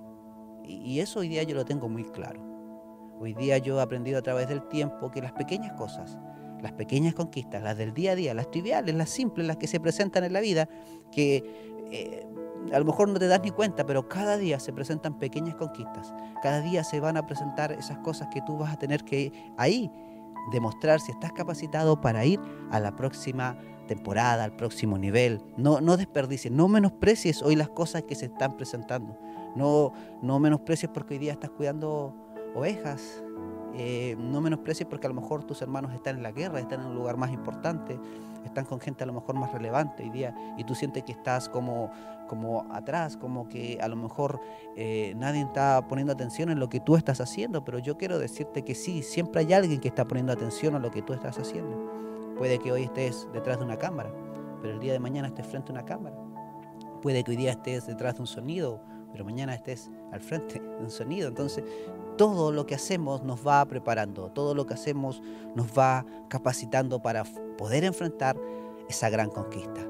Y, 0.64 0.76
y 0.94 1.00
eso 1.00 1.20
hoy 1.20 1.28
día 1.28 1.44
yo 1.44 1.56
lo 1.56 1.66
tengo 1.66 1.90
muy 1.90 2.06
claro. 2.06 2.56
Hoy 3.20 3.34
día 3.34 3.58
yo 3.58 3.80
he 3.80 3.82
aprendido 3.82 4.20
a 4.20 4.22
través 4.22 4.50
del 4.50 4.68
tiempo 4.68 5.10
que 5.10 5.22
las 5.22 5.32
pequeñas 5.32 5.72
cosas, 5.74 6.18
las 6.62 6.74
pequeñas 6.74 7.14
conquistas, 7.14 7.62
las 7.62 7.78
del 7.78 7.94
día 7.94 8.12
a 8.12 8.16
día, 8.16 8.34
las 8.34 8.52
triviales, 8.52 8.96
las 8.96 9.10
simples, 9.10 9.46
las 9.48 9.58
que 9.58 9.68
se 9.68 9.80
presentan 9.80 10.24
en 10.24 10.34
la 10.34 10.40
vida, 10.40 10.70
que 11.12 11.44
eh, 11.92 12.26
a 12.74 12.80
lo 12.80 12.86
mejor 12.86 13.10
no 13.10 13.20
te 13.20 13.28
das 13.28 13.42
ni 13.44 13.52
cuenta, 13.52 13.86
pero 13.86 14.08
cada 14.08 14.38
día 14.38 14.60
se 14.60 14.74
presentan 14.74 15.20
pequeñas 15.20 15.56
conquistas, 15.56 16.14
cada 16.42 16.62
día 16.62 16.84
se 16.84 17.00
van 17.00 17.18
a 17.18 17.26
presentar 17.26 17.72
esas 17.72 18.00
cosas 18.00 18.28
que 18.34 18.42
tú 18.42 18.58
vas 18.58 18.74
a 18.74 18.78
tener 18.78 19.04
que 19.04 19.32
ahí 19.58 19.92
demostrar 20.52 21.00
si 21.00 21.12
estás 21.12 21.32
capacitado 21.32 22.00
para 22.02 22.26
ir 22.26 22.40
a 22.72 22.80
la 22.80 22.96
próxima 22.96 23.58
temporada, 23.88 24.44
al 24.44 24.56
próximo 24.56 24.98
nivel. 24.98 25.42
No, 25.58 25.82
no 25.82 25.98
desperdicies, 25.98 26.54
no 26.54 26.68
menosprecies 26.68 27.42
hoy 27.42 27.56
las 27.56 27.70
cosas 27.70 28.04
que 28.04 28.16
se 28.16 28.26
están 28.26 28.58
presentando. 28.58 29.18
No, 29.56 29.94
no 30.22 30.40
menosprecies 30.40 30.92
porque 30.94 31.16
hoy 31.16 31.20
día 31.20 31.32
estás 31.32 31.52
cuidando 31.52 32.14
ovejas, 32.56 33.24
eh, 33.78 34.16
no 34.18 34.40
menosprecies 34.40 34.88
porque 34.88 35.08
a 35.08 35.10
lo 35.10 35.16
mejor 35.16 35.44
tus 35.44 35.62
hermanos 35.62 35.94
están 35.94 36.18
en 36.18 36.24
la 36.24 36.32
guerra, 36.32 36.60
están 36.60 36.82
en 36.82 36.88
un 36.88 36.96
lugar 36.96 37.18
más 37.18 37.32
importante, 37.32 38.00
están 38.46 38.66
con 38.66 38.80
gente 38.80 39.04
a 39.04 39.08
lo 39.08 39.14
mejor 39.14 39.36
más 39.36 39.52
relevante 39.52 40.04
hoy 40.04 40.10
día 40.12 40.34
y 40.58 40.64
tú 40.64 40.76
sientes 40.76 41.04
que 41.04 41.12
estás 41.12 41.50
como, 41.50 41.92
como 42.28 42.66
atrás, 42.72 43.18
como 43.18 43.50
que 43.50 43.78
a 43.82 43.88
lo 43.88 43.98
mejor 43.98 44.40
eh, 44.78 45.14
nadie 45.18 45.42
está 45.42 45.86
poniendo 45.90 46.14
atención 46.14 46.50
en 46.50 46.60
lo 46.60 46.70
que 46.70 46.80
tú 46.80 46.96
estás 46.96 47.20
haciendo, 47.20 47.66
pero 47.66 47.80
yo 47.80 47.98
quiero 47.98 48.18
decirte 48.18 48.64
que 48.64 48.76
sí, 48.76 49.04
siempre 49.04 49.42
hay 49.42 49.54
alguien 49.54 49.82
que 49.82 49.90
está 49.90 50.06
poniendo 50.06 50.32
atención 50.32 50.76
a 50.76 50.80
lo 50.80 50.90
que 50.92 51.02
tú 51.02 51.14
estás 51.14 51.38
haciendo. 51.38 51.92
Puede 52.38 52.60
que 52.60 52.72
hoy 52.72 52.84
estés 52.84 53.28
detrás 53.34 53.60
de 53.60 53.66
una 53.66 53.78
cámara, 53.78 54.12
pero 54.62 54.74
el 54.74 54.80
día 54.80 54.94
de 54.94 55.00
mañana 55.00 55.28
estés 55.28 55.48
frente 55.48 55.72
a 55.72 55.74
una 55.74 55.86
cámara. 55.86 56.16
Puede 57.02 57.24
que 57.24 57.32
hoy 57.32 57.38
día 57.38 57.52
estés 57.52 57.88
detrás 57.88 58.16
de 58.16 58.22
un 58.22 58.28
sonido, 58.28 58.82
pero 59.12 59.26
mañana 59.26 59.54
estés 59.54 59.90
al 60.12 60.22
frente 60.22 60.60
de 60.80 60.84
un 60.84 60.90
sonido. 60.90 61.28
Entonces, 61.28 61.64
todo 62.18 62.52
lo 62.52 62.66
que 62.66 62.76
hacemos 62.76 63.24
nos 63.24 63.46
va 63.46 63.66
preparando, 63.66 64.30
todo 64.32 64.56
lo 64.56 64.66
que 64.66 64.74
hacemos 64.74 65.22
nos 65.56 65.68
va 65.78 66.06
capacitando 66.30 67.02
para 67.02 67.24
poder 67.58 67.84
enfrentar 67.84 68.38
esa 68.90 69.10
gran 69.10 69.30
conquista. 69.30 69.82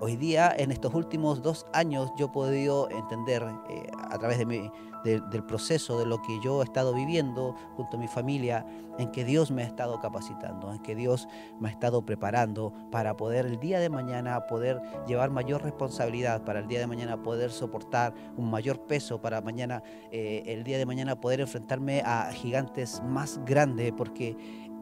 Hoy 0.00 0.16
día, 0.16 0.52
en 0.56 0.72
estos 0.72 0.92
últimos 0.94 1.42
dos 1.42 1.64
años, 1.72 2.10
yo 2.18 2.26
he 2.26 2.28
podido 2.30 2.90
entender 2.90 3.44
eh, 3.70 3.86
a 4.10 4.18
través 4.18 4.38
de 4.38 4.46
mi, 4.46 4.70
del 5.04 5.44
proceso, 5.44 5.98
de 5.98 6.06
lo 6.06 6.22
que 6.22 6.38
yo 6.40 6.62
he 6.62 6.64
estado 6.64 6.94
viviendo 6.94 7.54
junto 7.76 7.96
a 7.96 8.00
mi 8.00 8.08
familia, 8.08 8.64
en 8.98 9.10
que 9.10 9.24
Dios 9.24 9.50
me 9.50 9.62
ha 9.62 9.66
estado 9.66 10.00
capacitando, 10.00 10.72
en 10.72 10.80
que 10.80 10.94
Dios 10.94 11.28
me 11.60 11.68
ha 11.68 11.72
estado 11.72 12.04
preparando 12.04 12.72
para 12.90 13.16
poder 13.16 13.46
el 13.46 13.58
día 13.58 13.80
de 13.80 13.88
mañana 13.88 14.46
poder 14.46 14.80
llevar 15.06 15.30
mayor 15.30 15.62
responsabilidad, 15.62 16.44
para 16.44 16.60
el 16.60 16.68
día 16.68 16.80
de 16.80 16.86
mañana 16.86 17.22
poder 17.22 17.50
soportar 17.50 18.14
un 18.36 18.50
mayor 18.50 18.86
peso, 18.86 19.20
para 19.20 19.40
mañana, 19.40 19.82
eh, 20.10 20.42
el 20.46 20.64
día 20.64 20.78
de 20.78 20.86
mañana 20.86 21.20
poder 21.20 21.40
enfrentarme 21.40 22.02
a 22.04 22.30
gigantes 22.32 23.02
más 23.04 23.40
grandes, 23.44 23.92
porque 23.96 24.36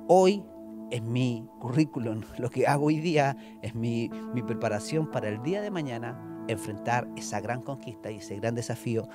hoy 0.08 0.44
es 0.90 1.02
mi 1.02 1.48
currículum, 1.60 2.22
lo 2.38 2.50
que 2.50 2.66
hago 2.66 2.86
hoy 2.86 2.98
día 2.98 3.36
es 3.62 3.74
mi, 3.74 4.10
mi 4.34 4.42
preparación 4.42 5.10
para 5.10 5.28
el 5.28 5.42
día 5.42 5.60
de 5.62 5.70
mañana 5.70 6.26
enfrentar 6.48 7.08
esa 7.16 7.40
gran 7.40 7.62
conquista 7.62 8.10
y 8.10 8.16
ese 8.16 8.36
gran 8.36 8.54
desafío 8.54 9.08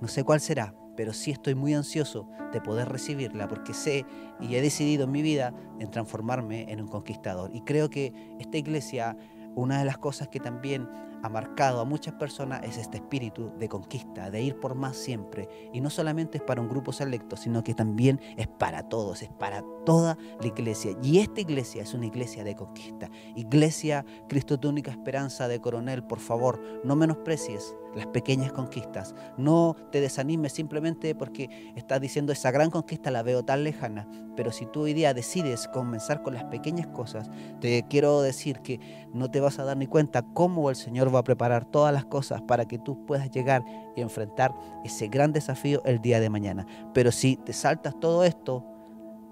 no 0.00 0.08
sé 0.08 0.24
cuál 0.24 0.40
será, 0.40 0.74
pero 0.96 1.12
sí 1.12 1.30
estoy 1.30 1.54
muy 1.54 1.74
ansioso 1.74 2.28
de 2.52 2.60
poder 2.60 2.88
recibirla 2.88 3.46
porque 3.48 3.74
sé 3.74 4.04
y 4.40 4.54
he 4.56 4.62
decidido 4.62 5.04
en 5.04 5.12
mi 5.12 5.22
vida 5.22 5.54
en 5.78 5.90
transformarme 5.90 6.70
en 6.72 6.80
un 6.80 6.88
conquistador. 6.88 7.50
Y 7.54 7.60
creo 7.62 7.88
que 7.90 8.12
esta 8.40 8.58
iglesia, 8.58 9.16
una 9.54 9.78
de 9.78 9.84
las 9.84 9.98
cosas 9.98 10.28
que 10.28 10.40
también 10.40 10.88
ha 11.22 11.28
marcado 11.28 11.80
a 11.80 11.84
muchas 11.84 12.14
personas 12.14 12.64
es 12.64 12.76
este 12.76 12.98
espíritu 12.98 13.52
de 13.58 13.68
conquista, 13.68 14.30
de 14.30 14.42
ir 14.42 14.58
por 14.58 14.74
más 14.74 14.96
siempre. 14.96 15.48
Y 15.72 15.80
no 15.80 15.90
solamente 15.90 16.38
es 16.38 16.44
para 16.44 16.60
un 16.60 16.68
grupo 16.68 16.92
selecto, 16.92 17.36
sino 17.36 17.62
que 17.62 17.74
también 17.74 18.20
es 18.36 18.48
para 18.48 18.88
todos, 18.88 19.22
es 19.22 19.30
para 19.30 19.62
toda 19.84 20.18
la 20.40 20.46
iglesia. 20.46 20.96
Y 21.02 21.18
esta 21.18 21.40
iglesia 21.40 21.82
es 21.82 21.94
una 21.94 22.06
iglesia 22.06 22.44
de 22.44 22.54
conquista. 22.54 23.10
Iglesia 23.34 24.04
Cristo 24.28 24.58
tu 24.58 24.68
única 24.68 24.90
esperanza 24.90 25.48
de 25.48 25.60
coronel, 25.60 26.04
por 26.04 26.20
favor, 26.20 26.60
no 26.84 26.96
menosprecies 26.96 27.74
las 27.94 28.06
pequeñas 28.06 28.52
conquistas. 28.52 29.14
No 29.36 29.76
te 29.90 30.00
desanimes 30.00 30.52
simplemente 30.52 31.14
porque 31.14 31.72
estás 31.76 32.00
diciendo 32.00 32.32
esa 32.32 32.50
gran 32.50 32.70
conquista 32.70 33.10
la 33.10 33.22
veo 33.22 33.44
tan 33.44 33.64
lejana. 33.64 34.08
Pero 34.36 34.52
si 34.52 34.66
tú 34.66 34.82
hoy 34.82 34.94
día 34.94 35.14
decides 35.14 35.68
comenzar 35.68 36.22
con 36.22 36.34
las 36.34 36.44
pequeñas 36.44 36.86
cosas, 36.88 37.28
te 37.60 37.84
quiero 37.88 38.22
decir 38.22 38.60
que 38.60 38.80
no 39.12 39.30
te 39.30 39.40
vas 39.40 39.58
a 39.58 39.64
dar 39.64 39.76
ni 39.76 39.86
cuenta 39.86 40.22
cómo 40.22 40.70
el 40.70 40.76
Señor 40.76 41.07
va 41.10 41.20
a 41.20 41.24
preparar 41.24 41.64
todas 41.64 41.92
las 41.92 42.04
cosas 42.04 42.42
para 42.42 42.66
que 42.66 42.78
tú 42.78 43.04
puedas 43.06 43.30
llegar 43.30 43.64
y 43.96 44.00
enfrentar 44.00 44.54
ese 44.84 45.08
gran 45.08 45.32
desafío 45.32 45.82
el 45.84 46.00
día 46.00 46.20
de 46.20 46.30
mañana. 46.30 46.66
Pero 46.94 47.12
si 47.12 47.36
te 47.36 47.52
saltas 47.52 47.98
todo 47.98 48.24
esto, 48.24 48.64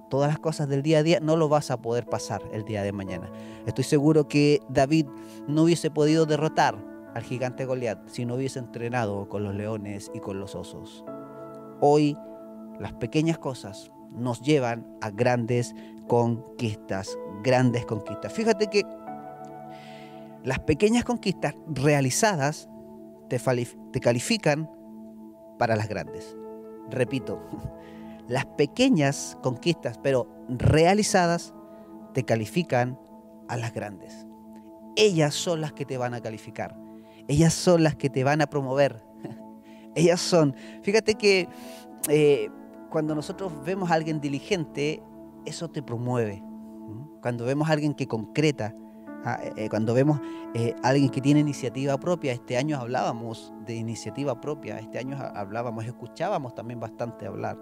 todas 0.08 0.28
las 0.28 0.38
cosas 0.38 0.68
del 0.68 0.82
día 0.82 0.98
a 0.98 1.02
día, 1.02 1.20
no 1.20 1.36
lo 1.36 1.48
vas 1.48 1.70
a 1.70 1.80
poder 1.80 2.06
pasar 2.06 2.42
el 2.52 2.64
día 2.64 2.82
de 2.82 2.92
mañana. 2.92 3.30
Estoy 3.66 3.84
seguro 3.84 4.28
que 4.28 4.60
David 4.68 5.06
no 5.48 5.62
hubiese 5.64 5.90
podido 5.90 6.26
derrotar 6.26 6.76
al 7.14 7.22
gigante 7.22 7.64
Goliat 7.64 8.08
si 8.08 8.24
no 8.24 8.34
hubiese 8.34 8.58
entrenado 8.58 9.28
con 9.28 9.42
los 9.42 9.54
leones 9.54 10.10
y 10.14 10.20
con 10.20 10.38
los 10.38 10.54
osos. 10.54 11.04
Hoy 11.80 12.16
las 12.78 12.92
pequeñas 12.94 13.38
cosas 13.38 13.90
nos 14.12 14.40
llevan 14.40 14.86
a 15.00 15.10
grandes 15.10 15.74
conquistas, 16.08 17.18
grandes 17.42 17.84
conquistas. 17.86 18.32
Fíjate 18.32 18.68
que 18.68 18.82
las 20.46 20.60
pequeñas 20.60 21.02
conquistas 21.02 21.56
realizadas 21.66 22.68
te, 23.28 24.00
califican 24.00 24.70
para 25.58 25.74
las 25.74 25.88
grandes. 25.88 26.36
Repito, 26.88 27.42
las 28.28 28.46
pequeñas 28.46 29.36
conquistas, 29.42 29.98
pero 29.98 30.28
realizadas, 30.48 31.52
te 32.14 32.22
califican 32.22 32.96
a 33.48 33.56
las 33.56 33.74
grandes. 33.74 34.24
Ellas 34.94 35.34
son 35.34 35.60
las 35.60 35.72
que 35.72 35.84
te 35.84 35.98
van 35.98 36.14
a 36.14 36.20
calificar. 36.20 36.78
Ellas 37.26 37.52
son 37.52 37.82
las 37.82 37.96
que 37.96 38.08
te 38.08 38.22
van 38.22 38.40
a 38.40 38.46
promover. 38.46 39.02
Ellas 39.96 40.20
son. 40.20 40.54
Fíjate 40.82 41.16
que 41.16 41.48
eh, 42.08 42.50
cuando 42.88 43.16
nosotros 43.16 43.52
vemos 43.64 43.90
a 43.90 43.94
alguien 43.94 44.20
diligente, 44.20 45.02
eso 45.44 45.68
te 45.68 45.82
promueve. 45.82 46.40
Cuando 47.20 47.44
vemos 47.44 47.68
a 47.68 47.72
alguien 47.72 47.94
que 47.94 48.06
concreta, 48.06 48.76
cuando 49.70 49.94
vemos 49.94 50.20
a 50.82 50.88
alguien 50.88 51.10
que 51.10 51.20
tiene 51.20 51.40
iniciativa 51.40 51.98
propia, 51.98 52.32
este 52.32 52.56
año 52.56 52.78
hablábamos 52.78 53.52
de 53.66 53.74
iniciativa 53.74 54.40
propia, 54.40 54.78
este 54.78 54.98
año 54.98 55.16
hablábamos, 55.34 55.84
escuchábamos 55.84 56.54
también 56.54 56.80
bastante 56.80 57.26
hablar 57.26 57.58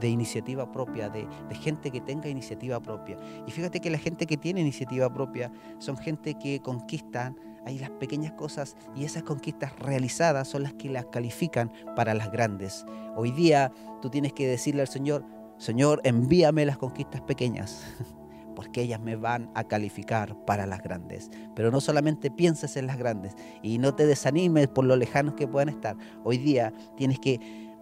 de 0.00 0.08
iniciativa 0.08 0.70
propia, 0.70 1.08
de, 1.08 1.26
gente 1.54 1.90
que 1.90 2.00
tenga 2.00 2.28
iniciativa 2.28 2.80
propia. 2.80 3.16
Y 3.46 3.50
fíjate 3.50 3.80
que 3.80 3.90
la 3.90 3.98
gente 3.98 4.26
que 4.26 4.36
tiene 4.36 4.60
iniciativa 4.60 5.12
propia 5.12 5.50
son 5.78 5.96
gente 5.96 6.34
que 6.34 6.60
conquistan 6.60 7.38
ahí 7.64 7.78
las 7.78 7.90
pequeñas 7.90 8.32
cosas 8.32 8.76
y 8.94 9.04
esas 9.04 9.24
conquistas 9.24 9.76
realizadas 9.80 10.48
son 10.48 10.62
las 10.62 10.74
que 10.74 10.88
las 10.88 11.06
califican 11.06 11.72
para 11.96 12.14
las 12.14 12.30
grandes. 12.30 12.84
Hoy 13.16 13.32
día 13.32 13.72
tú 14.00 14.10
tienes 14.10 14.32
que 14.32 14.46
decirle 14.46 14.82
al 14.82 14.88
Señor, 14.88 15.24
Señor, 15.58 16.00
envíame 16.04 16.66
las 16.66 16.78
conquistas 16.78 17.22
pequeñas, 17.22 17.82
porque 18.56 18.82
ellas 18.82 18.98
me 19.00 19.14
van 19.14 19.48
a 19.54 19.64
calificar 19.64 20.34
para 20.44 20.66
las 20.66 20.82
grandes. 20.82 21.30
Pero 21.54 21.70
no 21.70 21.80
solamente 21.80 22.32
pienses 22.32 22.76
en 22.76 22.88
las 22.88 22.96
grandes 22.96 23.36
y 23.62 23.78
no 23.78 23.94
te 23.94 24.06
desanimes 24.06 24.66
por 24.66 24.84
lo 24.84 24.96
lejanos 24.96 25.34
que 25.34 25.46
puedan 25.46 25.68
estar. 25.68 25.96
Hoy 26.24 26.38
día 26.38 26.72
tienes 26.96 27.20
que 27.20 27.38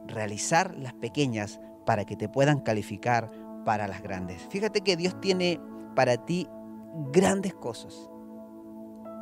realizar 0.06 0.76
las 0.76 0.92
pequeñas 0.92 1.60
para 1.86 2.04
que 2.04 2.16
te 2.16 2.28
puedan 2.28 2.60
calificar 2.60 3.30
para 3.64 3.88
las 3.88 4.02
grandes. 4.02 4.42
Fíjate 4.50 4.82
que 4.82 4.96
Dios 4.96 5.18
tiene 5.20 5.58
para 5.94 6.18
ti 6.18 6.46
grandes 7.12 7.54
cosas. 7.54 8.10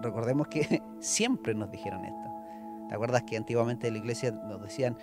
Recordemos 0.02 0.48
que 0.48 0.82
siempre 1.00 1.54
nos 1.54 1.70
dijeron 1.70 2.04
esto. 2.04 2.32
¿Te 2.88 2.94
acuerdas 2.94 3.22
que 3.22 3.36
antiguamente 3.36 3.86
en 3.86 3.94
la 3.94 3.98
iglesia 4.00 4.32
nos 4.32 4.60
decían, 4.60 4.98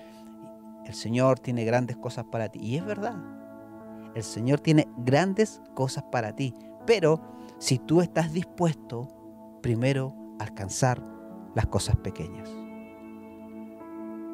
el 0.85 0.93
Señor 0.93 1.39
tiene 1.39 1.63
grandes 1.63 1.97
cosas 1.97 2.25
para 2.25 2.49
ti? 2.49 2.59
Y 2.59 2.77
es 2.77 2.85
verdad, 2.85 3.15
el 4.15 4.23
Señor 4.23 4.59
tiene 4.59 4.87
grandes 4.97 5.61
cosas 5.73 6.03
para 6.11 6.35
ti. 6.35 6.53
Pero 6.85 7.21
si 7.57 7.79
tú 7.79 8.01
estás 8.01 8.33
dispuesto, 8.33 9.07
primero 9.61 10.15
alcanzar 10.39 11.01
las 11.55 11.67
cosas 11.67 11.95
pequeñas 11.97 12.49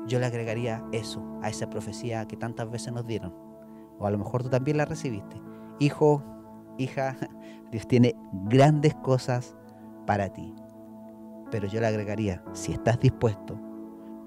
yo 0.08 0.20
le 0.20 0.26
agregaría 0.26 0.84
eso 0.92 1.24
a 1.42 1.50
esa 1.50 1.70
profecía 1.70 2.26
que 2.28 2.38
tantas 2.38 2.70
veces 2.70 2.94
nos 2.94 3.06
dieron. 3.06 3.34
O 4.00 4.06
a 4.06 4.12
lo 4.12 4.18
mejor 4.18 4.44
tú 4.44 4.50
también 4.50 4.78
la 4.78 4.86
recibiste. 4.86 5.42
Hijo, 5.80 6.24
hija, 6.78 7.16
Dios 7.72 7.88
tiene 7.88 8.16
grandes 8.32 8.94
cosas 8.96 9.56
para 10.06 10.30
ti. 10.30 10.54
Pero 11.52 11.68
yo 11.68 11.80
le 11.80 11.88
agregaría, 11.88 12.44
si 12.54 12.72
estás 12.72 13.00
dispuesto, 13.00 13.60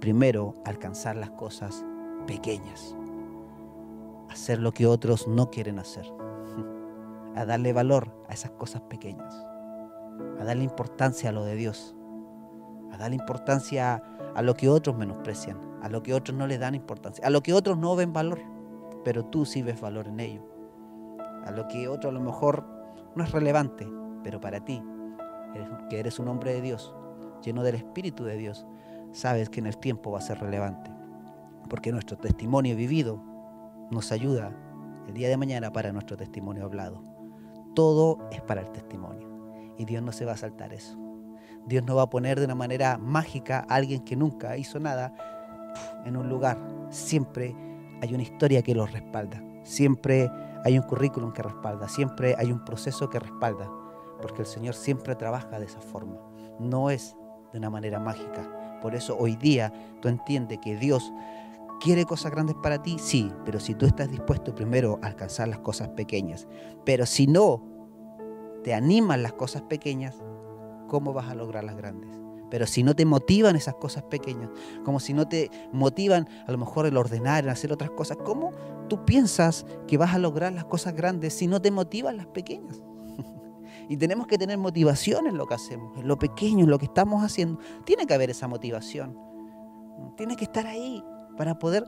primero 0.01 0.55
alcanzar 0.65 1.17
las 1.17 1.31
cosas 1.31 1.85
pequeñas. 2.27 2.97
Hacer 4.31 4.59
lo 4.59 4.73
que 4.73 4.87
otros 4.87 5.29
no 5.29 5.51
quieren 5.51 5.79
hacer. 5.79 6.07
A 7.37 7.45
darle 7.45 7.73
valor 7.73 8.11
a 8.29 8.33
esas 8.33 8.51
cosas 8.53 8.83
pequeñas. 8.83 9.35
A 10.41 10.45
darle 10.45 10.65
importancia 10.65 11.31
a 11.31 11.33
lo 11.33 11.45
de 11.45 11.55
Dios. 11.55 11.95
A 12.93 12.97
darle 12.97 13.17
importancia 13.17 14.03
a 14.35 14.43
lo 14.43 14.55
que 14.55 14.69
otros 14.69 14.97
menosprecian 14.97 15.69
a 15.83 15.89
lo 15.89 16.03
que 16.03 16.15
otros 16.15 16.37
no 16.37 16.47
le 16.47 16.59
dan 16.59 16.75
importancia, 16.75 17.27
a 17.27 17.31
lo 17.31 17.43
que 17.43 17.55
otros 17.55 17.79
no 17.79 17.95
ven 17.97 18.13
valor, 18.13 18.41
pero 19.05 19.25
tú 19.25 19.45
sí 19.45 19.63
ves 19.63 19.81
valor 19.81 20.09
en 20.09 20.21
ello. 20.21 20.43
A 21.45 21.51
lo 21.51 21.69
que 21.69 21.89
otro 21.89 22.11
a 22.11 22.13
lo 22.13 22.21
mejor 22.21 22.67
no 23.15 23.25
es 23.25 23.33
relevante, 23.33 23.89
pero 24.23 24.41
para 24.41 24.65
ti, 24.65 24.83
que 25.89 25.99
eres 25.99 26.19
un 26.19 26.29
hombre 26.29 26.53
de 26.53 26.61
Dios, 26.61 26.95
lleno 27.43 27.63
del 27.63 27.77
Espíritu 27.77 28.25
de 28.25 28.37
Dios, 28.37 28.67
sabes 29.13 29.49
que 29.49 29.61
en 29.61 29.67
el 29.67 29.79
tiempo 29.79 30.11
va 30.11 30.19
a 30.19 30.23
ser 30.23 30.41
relevante, 30.41 30.91
porque 31.71 31.93
nuestro 31.93 32.19
testimonio 32.19 32.77
vivido 32.77 33.23
nos 33.91 34.13
ayuda 34.13 34.53
el 35.07 35.15
día 35.15 35.29
de 35.29 35.37
mañana 35.37 35.73
para 35.73 35.93
nuestro 35.93 36.17
testimonio 36.17 36.65
hablado. 36.65 37.03
Todo 37.75 38.19
es 38.31 38.41
para 38.43 38.61
el 38.61 38.71
testimonio 38.71 39.29
y 39.79 39.85
Dios 39.85 40.03
no 40.03 40.13
se 40.13 40.25
va 40.25 40.33
a 40.33 40.37
saltar 40.37 40.73
eso. 40.73 40.99
Dios 41.67 41.85
no 41.85 41.97
va 41.97 42.03
a 42.03 42.11
poner 42.11 42.39
de 42.39 42.47
una 42.47 42.55
manera 42.55 42.99
mágica 42.99 43.67
a 43.69 43.75
alguien 43.75 44.05
que 44.05 44.17
nunca 44.17 44.57
hizo 44.57 44.81
nada 44.81 45.15
en 46.05 46.17
un 46.17 46.29
lugar, 46.29 46.59
siempre 46.91 47.55
hay 48.01 48.15
una 48.15 48.23
historia 48.23 48.63
que 48.63 48.75
lo 48.75 48.87
respalda, 48.87 49.43
siempre 49.63 50.31
hay 50.65 50.79
un 50.79 50.85
currículum 50.85 51.33
que 51.33 51.43
respalda, 51.43 51.89
siempre 51.89 52.35
hay 52.39 52.51
un 52.51 52.65
proceso 52.65 53.09
que 53.11 53.19
respalda, 53.19 53.71
porque 54.21 54.43
el 54.43 54.47
Señor 54.47 54.75
siempre 54.75 55.15
trabaja 55.15 55.59
de 55.59 55.67
esa 55.67 55.81
forma, 55.81 56.17
no 56.59 56.91
es 56.91 57.17
de 57.53 57.59
una 57.59 57.71
manera 57.71 57.99
mágica. 57.99 58.79
Por 58.81 58.95
eso 58.95 59.17
hoy 59.19 59.37
día 59.37 59.73
tú 60.01 60.09
entiendes 60.09 60.59
que 60.59 60.77
Dios 60.77 61.13
quiere 61.81 62.05
cosas 62.05 62.33
grandes 62.33 62.57
para 62.63 62.83
ti, 62.83 62.99
sí, 62.99 63.33
pero 63.45 63.61
si 63.61 63.75
tú 63.75 63.87
estás 63.87 64.11
dispuesto 64.11 64.55
primero 64.55 64.99
a 65.03 65.07
alcanzar 65.07 65.49
las 65.49 65.61
cosas 65.61 65.89
pequeñas, 65.91 66.49
pero 66.85 67.07
si 67.07 67.27
no 67.27 67.63
te 68.65 68.75
animan 68.75 69.23
las 69.23 69.33
cosas 69.33 69.63
pequeñas, 69.63 70.17
¿cómo 70.89 71.13
vas 71.13 71.29
a 71.29 71.35
lograr 71.35 71.65
las 71.65 71.77
grandes? 71.77 72.11
Pero 72.51 72.67
si 72.67 72.83
no 72.83 72.95
te 72.95 73.05
motivan 73.05 73.57
esas 73.57 73.75
cosas 73.75 74.05
pequeñas, 74.05 74.51
como 74.85 75.01
si 75.01 75.13
no 75.13 75.29
te 75.29 75.51
motivan 75.73 76.29
a 76.47 76.53
lo 76.53 76.59
mejor 76.59 76.87
el 76.87 76.97
ordenar, 76.97 77.45
el 77.45 77.51
hacer 77.51 77.73
otras 77.73 77.91
cosas, 77.91 78.17
¿cómo 78.25 78.53
tú 78.89 79.05
piensas 79.05 79.67
que 79.87 79.99
vas 79.99 80.15
a 80.15 80.19
lograr 80.19 80.53
las 80.53 80.65
cosas 80.65 80.95
grandes 80.95 81.35
si 81.35 81.47
no 81.47 81.61
te 81.61 81.71
motivan 81.71 82.17
las 82.17 82.27
pequeñas? 82.27 82.81
y 83.89 83.99
tenemos 83.99 84.27
que 84.27 84.39
tener 84.39 84.57
motivación 84.57 85.27
en 85.27 85.37
lo 85.37 85.47
que 85.47 85.55
hacemos, 85.55 85.97
en 85.99 86.09
lo 86.09 86.19
pequeño, 86.19 86.65
en 86.65 86.71
lo 86.71 86.79
que 86.79 86.87
estamos 86.87 87.23
haciendo. 87.23 87.61
Tiene 87.85 88.07
que 88.07 88.15
haber 88.15 88.31
esa 88.31 88.49
motivación. 88.49 89.19
Tiene 90.17 90.37
que 90.37 90.45
estar 90.45 90.67
ahí 90.67 91.05
para 91.39 91.59
poder 91.59 91.87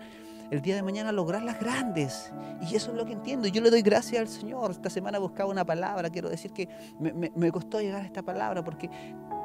el 0.51 0.63
día 0.63 0.75
de 0.75 0.83
mañana 0.83 1.13
lograr 1.13 1.43
las 1.43 1.61
grandes. 1.61 2.33
Y 2.61 2.75
eso 2.75 2.91
es 2.91 2.97
lo 2.97 3.05
que 3.05 3.13
entiendo. 3.13 3.49
Yo 3.49 3.61
le 3.61 3.71
doy 3.71 3.83
gracias 3.83 4.21
al 4.21 4.29
Señor. 4.29 4.71
Esta 4.71 4.91
semana 4.91 5.19
buscaba 5.19 5.51
una 5.51 5.65
palabra. 5.65 6.11
Quiero 6.11 6.29
decir 6.29 6.53
que 6.53 6.69
me, 6.99 7.53
costó 7.53 7.81
llegar 7.81 8.03
a 8.03 8.05
esta 8.05 8.23
palabra 8.23 8.65
porque 8.65 8.91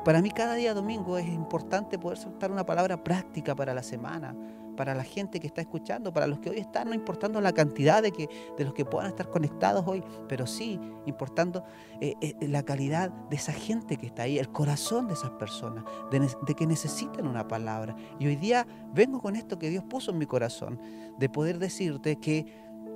para 0.03 0.21
mí 0.21 0.31
cada 0.31 0.55
día 0.55 0.73
domingo 0.73 1.17
es 1.17 1.27
importante 1.27 1.99
poder 1.99 2.17
soltar 2.17 2.51
una 2.51 2.65
palabra 2.65 3.03
práctica 3.03 3.55
para 3.55 3.73
la 3.73 3.83
semana, 3.83 4.35
para 4.75 4.93
la 4.93 5.03
gente 5.03 5.39
que 5.39 5.47
está 5.47 5.61
escuchando, 5.61 6.13
para 6.13 6.27
los 6.27 6.39
que 6.39 6.49
hoy 6.49 6.57
están, 6.57 6.89
no 6.89 6.93
importando 6.93 7.41
la 7.41 7.53
cantidad 7.53 8.01
de, 8.01 8.11
que, 8.11 8.29
de 8.57 8.63
los 8.63 8.73
que 8.73 8.85
puedan 8.85 9.09
estar 9.09 9.29
conectados 9.29 9.83
hoy, 9.87 10.03
pero 10.27 10.45
sí 10.45 10.79
importando 11.05 11.63
eh, 12.01 12.15
eh, 12.21 12.35
la 12.47 12.63
calidad 12.63 13.09
de 13.29 13.35
esa 13.35 13.53
gente 13.53 13.97
que 13.97 14.07
está 14.07 14.23
ahí, 14.23 14.39
el 14.39 14.49
corazón 14.49 15.07
de 15.07 15.13
esas 15.13 15.31
personas, 15.31 15.83
de, 16.11 16.55
que 16.55 16.67
necesitan 16.67 17.27
una 17.27 17.47
palabra. 17.47 17.95
Y 18.19 18.27
hoy 18.27 18.35
día 18.35 18.65
vengo 18.93 19.21
con 19.21 19.35
esto 19.35 19.57
que 19.57 19.69
Dios 19.69 19.83
puso 19.83 20.11
en 20.11 20.17
mi 20.17 20.25
corazón, 20.25 20.79
de 21.17 21.29
poder 21.29 21.59
decirte 21.59 22.17
que 22.17 22.45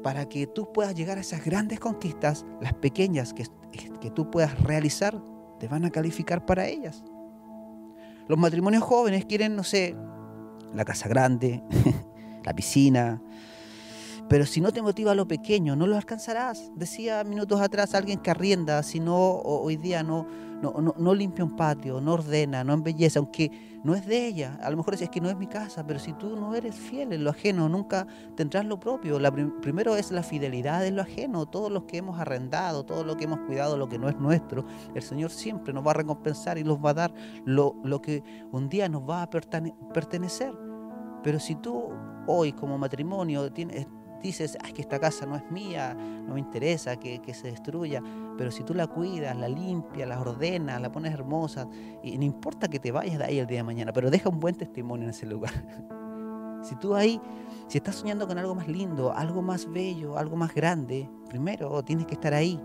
para 0.03 0.27
que 0.27 0.47
tú 0.47 0.71
puedas 0.71 0.95
llegar 0.95 1.17
a 1.17 1.21
esas 1.21 1.43
grandes 1.43 1.79
conquistas, 1.79 2.45
las 2.61 2.73
pequeñas 2.73 3.33
que, 3.33 3.45
que 3.99 4.11
tú 4.11 4.29
puedas 4.31 4.61
realizar, 4.63 5.21
te 5.59 5.67
van 5.67 5.85
a 5.85 5.89
calificar 5.89 6.45
para 6.45 6.67
ellas. 6.67 7.03
Los 8.27 8.37
matrimonios 8.37 8.83
jóvenes 8.83 9.25
quieren, 9.25 9.55
no 9.55 9.63
sé, 9.63 9.95
la 10.73 10.85
casa 10.85 11.07
grande, 11.07 11.63
la 12.43 12.53
piscina, 12.53 13.21
pero 14.29 14.45
si 14.45 14.61
no 14.61 14.71
te 14.71 14.83
motiva 14.83 15.15
lo 15.15 15.27
pequeño, 15.27 15.75
no 15.75 15.87
lo 15.87 15.97
alcanzarás. 15.97 16.71
Decía 16.75 17.23
minutos 17.23 17.59
atrás 17.59 17.95
alguien 17.95 18.19
que 18.19 18.29
arrienda, 18.29 18.83
si 18.83 18.99
no 18.99 19.17
hoy 19.17 19.75
día 19.75 20.03
no, 20.03 20.27
no, 20.61 21.15
limpia 21.15 21.43
un 21.43 21.55
patio, 21.55 21.99
no 21.99 22.13
ordena, 22.13 22.63
no 22.63 22.73
embellece, 22.73 23.17
aunque 23.17 23.79
no 23.83 23.95
es 23.95 24.05
de 24.05 24.27
ella. 24.27 24.59
A 24.61 24.69
lo 24.69 24.77
mejor 24.77 24.93
es 24.93 25.09
que 25.09 25.19
no 25.19 25.31
es 25.31 25.35
mi 25.35 25.47
casa, 25.47 25.83
pero 25.87 25.97
si 25.97 26.13
tú 26.13 26.35
no 26.35 26.53
eres 26.53 26.75
fiel 26.75 27.11
en 27.11 27.23
lo 27.23 27.31
ajeno, 27.31 27.69
nunca 27.69 28.05
tendrás 28.35 28.65
lo 28.65 28.79
propio. 28.79 29.19
La, 29.19 29.31
primero 29.31 29.95
es 29.95 30.11
la 30.11 30.21
fidelidad 30.21 30.85
en 30.85 30.95
lo 30.95 31.01
ajeno. 31.01 31.47
Todos 31.47 31.71
los 31.71 31.85
que 31.85 31.97
hemos 31.97 32.19
arrendado, 32.19 32.85
todo 32.85 33.03
lo 33.03 33.17
que 33.17 33.23
hemos 33.23 33.39
cuidado, 33.47 33.77
lo 33.77 33.89
que 33.89 33.97
no 33.97 34.09
es 34.09 34.17
nuestro, 34.17 34.63
el 34.93 35.01
Señor 35.01 35.31
siempre 35.31 35.73
nos 35.73 35.85
va 35.85 35.91
a 35.91 35.95
recompensar 35.95 36.59
y 36.59 36.63
nos 36.63 36.77
va 36.77 36.91
a 36.91 36.93
dar 36.93 37.13
lo, 37.45 37.75
lo 37.83 37.99
que 37.99 38.23
un 38.51 38.69
día 38.69 38.87
nos 38.89 39.01
va 39.09 39.23
a 39.23 39.29
pertenecer. 39.29 40.53
Pero 41.23 41.39
si 41.39 41.55
tú 41.55 41.89
hoy 42.27 42.53
como 42.53 42.77
matrimonio 42.77 43.51
tienes 43.51 43.87
dices, 44.21 44.57
ay, 44.63 44.73
que 44.73 44.81
esta 44.81 44.99
casa 44.99 45.25
no 45.25 45.35
es 45.35 45.49
mía, 45.51 45.93
no 45.93 46.33
me 46.33 46.39
interesa 46.39 46.97
que, 46.97 47.21
se 47.33 47.47
destruya, 47.47 48.01
pero 48.37 48.51
si 48.51 48.63
tú 48.63 48.73
la 48.73 48.87
cuidas, 48.87 49.35
la 49.37 49.47
limpias, 49.47 50.07
la 50.07 50.19
ordenas, 50.19 50.81
la 50.81 50.91
pones 50.91 51.13
hermosa, 51.13 51.67
y 52.03 52.17
no 52.17 52.25
importa 52.25 52.67
que 52.67 52.79
te 52.79 52.91
vayas 52.91 53.19
de 53.19 53.25
ahí 53.25 53.39
el 53.39 53.47
día 53.47 53.57
de 53.57 53.63
mañana, 53.63 53.93
pero 53.93 54.09
deja 54.09 54.29
un 54.29 54.39
buen 54.39 54.55
testimonio 54.55 55.05
en 55.05 55.11
ese 55.11 55.25
lugar. 55.25 55.53
si 56.63 56.75
tú 56.75 56.95
ahí, 56.95 57.21
si 57.67 57.77
estás 57.77 57.95
soñando 57.95 58.27
con 58.27 58.37
algo 58.37 58.55
más 58.55 58.67
lindo, 58.67 59.13
algo 59.13 59.41
más 59.41 59.69
bello, 59.71 60.17
algo 60.17 60.35
más 60.35 60.53
grande, 60.53 61.09
primero 61.27 61.83
tienes 61.83 62.05
que 62.05 62.15
estar 62.15 62.33
ahí, 62.33 62.59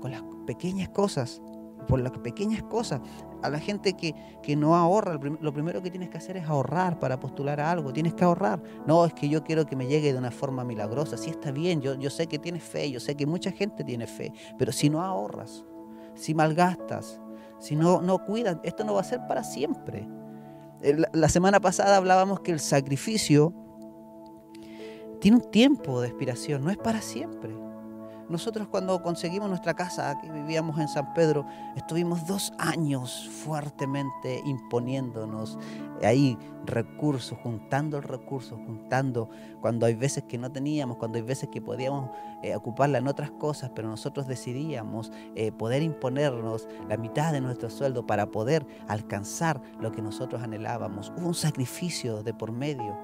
con 0.00 0.10
las 0.10 0.22
pequeñas 0.46 0.88
cosas, 0.90 1.42
por 1.86 2.00
las 2.00 2.12
pequeñas 2.12 2.62
cosas. 2.64 3.00
A 3.42 3.50
la 3.50 3.60
gente 3.60 3.92
que, 3.94 4.14
que 4.42 4.56
no 4.56 4.74
ahorra, 4.74 5.18
lo 5.40 5.52
primero 5.52 5.80
que 5.80 5.90
tienes 5.90 6.08
que 6.08 6.18
hacer 6.18 6.36
es 6.36 6.48
ahorrar 6.48 6.98
para 6.98 7.20
postular 7.20 7.60
a 7.60 7.70
algo. 7.70 7.92
Tienes 7.92 8.14
que 8.14 8.24
ahorrar. 8.24 8.62
No, 8.86 9.04
es 9.04 9.14
que 9.14 9.28
yo 9.28 9.44
quiero 9.44 9.64
que 9.64 9.76
me 9.76 9.86
llegue 9.86 10.12
de 10.12 10.18
una 10.18 10.30
forma 10.30 10.64
milagrosa. 10.64 11.16
Sí 11.16 11.30
está 11.30 11.52
bien, 11.52 11.80
yo, 11.80 11.94
yo 11.94 12.10
sé 12.10 12.26
que 12.26 12.38
tienes 12.38 12.62
fe, 12.62 12.90
yo 12.90 13.00
sé 13.00 13.14
que 13.14 13.26
mucha 13.26 13.52
gente 13.52 13.84
tiene 13.84 14.06
fe, 14.06 14.32
pero 14.58 14.72
si 14.72 14.90
no 14.90 15.02
ahorras, 15.02 15.64
si 16.14 16.34
malgastas, 16.34 17.20
si 17.58 17.76
no, 17.76 18.00
no 18.02 18.24
cuidas, 18.24 18.58
esto 18.62 18.84
no 18.84 18.94
va 18.94 19.00
a 19.00 19.04
ser 19.04 19.20
para 19.26 19.44
siempre. 19.44 20.08
La 21.12 21.28
semana 21.28 21.60
pasada 21.60 21.96
hablábamos 21.96 22.40
que 22.40 22.52
el 22.52 22.60
sacrificio 22.60 23.52
tiene 25.20 25.38
un 25.38 25.50
tiempo 25.50 26.00
de 26.00 26.08
expiración, 26.08 26.62
no 26.62 26.70
es 26.70 26.76
para 26.76 27.02
siempre. 27.02 27.67
Nosotros 28.28 28.68
cuando 28.68 29.02
conseguimos 29.02 29.48
nuestra 29.48 29.74
casa, 29.74 30.10
aquí 30.10 30.28
vivíamos 30.28 30.78
en 30.78 30.88
San 30.88 31.14
Pedro, 31.14 31.46
estuvimos 31.76 32.26
dos 32.26 32.52
años 32.58 33.26
fuertemente 33.28 34.42
imponiéndonos 34.44 35.58
ahí 36.02 36.36
recursos, 36.66 37.38
juntando 37.42 38.02
recursos, 38.02 38.58
juntando 38.66 39.30
cuando 39.62 39.86
hay 39.86 39.94
veces 39.94 40.24
que 40.24 40.36
no 40.36 40.52
teníamos, 40.52 40.98
cuando 40.98 41.16
hay 41.16 41.22
veces 41.22 41.48
que 41.48 41.62
podíamos 41.62 42.10
eh, 42.42 42.54
ocuparla 42.54 42.98
en 42.98 43.08
otras 43.08 43.30
cosas, 43.30 43.70
pero 43.74 43.88
nosotros 43.88 44.26
decidíamos 44.26 45.10
eh, 45.34 45.50
poder 45.50 45.82
imponernos 45.82 46.68
la 46.86 46.98
mitad 46.98 47.32
de 47.32 47.40
nuestro 47.40 47.70
sueldo 47.70 48.06
para 48.06 48.26
poder 48.26 48.66
alcanzar 48.88 49.62
lo 49.80 49.90
que 49.90 50.02
nosotros 50.02 50.42
anhelábamos. 50.42 51.12
Hubo 51.16 51.28
un 51.28 51.34
sacrificio 51.34 52.22
de 52.22 52.34
por 52.34 52.52
medio, 52.52 52.94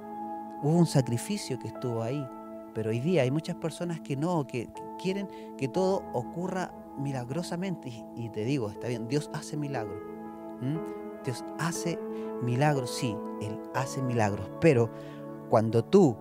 hubo 0.62 0.76
un 0.76 0.86
sacrificio 0.86 1.58
que 1.58 1.68
estuvo 1.68 2.02
ahí. 2.02 2.22
Pero 2.74 2.90
hoy 2.90 3.00
día 3.00 3.22
hay 3.22 3.30
muchas 3.30 3.56
personas 3.56 4.00
que 4.00 4.16
no, 4.16 4.46
que, 4.46 4.68
quieren 5.00 5.28
que 5.56 5.68
todo 5.68 6.02
ocurra 6.12 6.72
milagrosamente. 6.98 7.92
Y, 8.16 8.28
te 8.30 8.44
digo, 8.44 8.68
está 8.70 8.88
bien, 8.88 9.08
Dios 9.08 9.30
hace 9.32 9.56
milagros. 9.56 9.96
Dios 11.24 11.44
hace 11.58 11.98
milagros, 12.42 12.90
sí, 12.90 13.16
Él 13.40 13.58
hace 13.74 14.02
milagros. 14.02 14.50
Pero 14.60 14.90
cuando 15.48 15.84
tú 15.84 16.16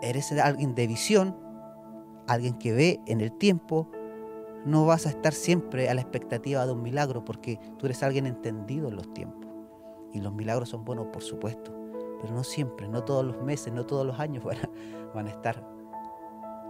eres 0.00 0.32
alguien 0.32 0.74
de 0.74 0.86
visión, 0.86 1.36
alguien 2.26 2.54
que 2.54 2.72
ve 2.72 3.00
en 3.06 3.20
el 3.20 3.32
tiempo, 3.32 3.88
no 4.64 4.86
vas 4.86 5.06
a 5.06 5.10
estar 5.10 5.32
siempre 5.32 5.88
a 5.88 5.94
la 5.94 6.00
expectativa 6.00 6.64
de 6.64 6.72
un 6.72 6.82
milagro 6.82 7.24
porque 7.24 7.58
tú 7.78 7.86
eres 7.86 8.02
alguien 8.02 8.26
entendido 8.26 8.88
en 8.88 8.96
los 8.96 9.12
tiempos. 9.12 9.50
Y 10.12 10.20
los 10.20 10.32
milagros 10.32 10.68
son 10.68 10.84
buenos, 10.84 11.06
por 11.08 11.22
supuesto, 11.22 11.72
pero 12.20 12.32
no 12.32 12.44
siempre, 12.44 12.86
no 12.86 13.02
todos 13.02 13.24
los 13.24 13.42
meses, 13.42 13.72
no 13.72 13.84
todos 13.84 14.06
los 14.06 14.18
años 14.20 14.44
van 14.44 14.58
van 15.14 15.26
a 15.26 15.30
estar 15.30 15.62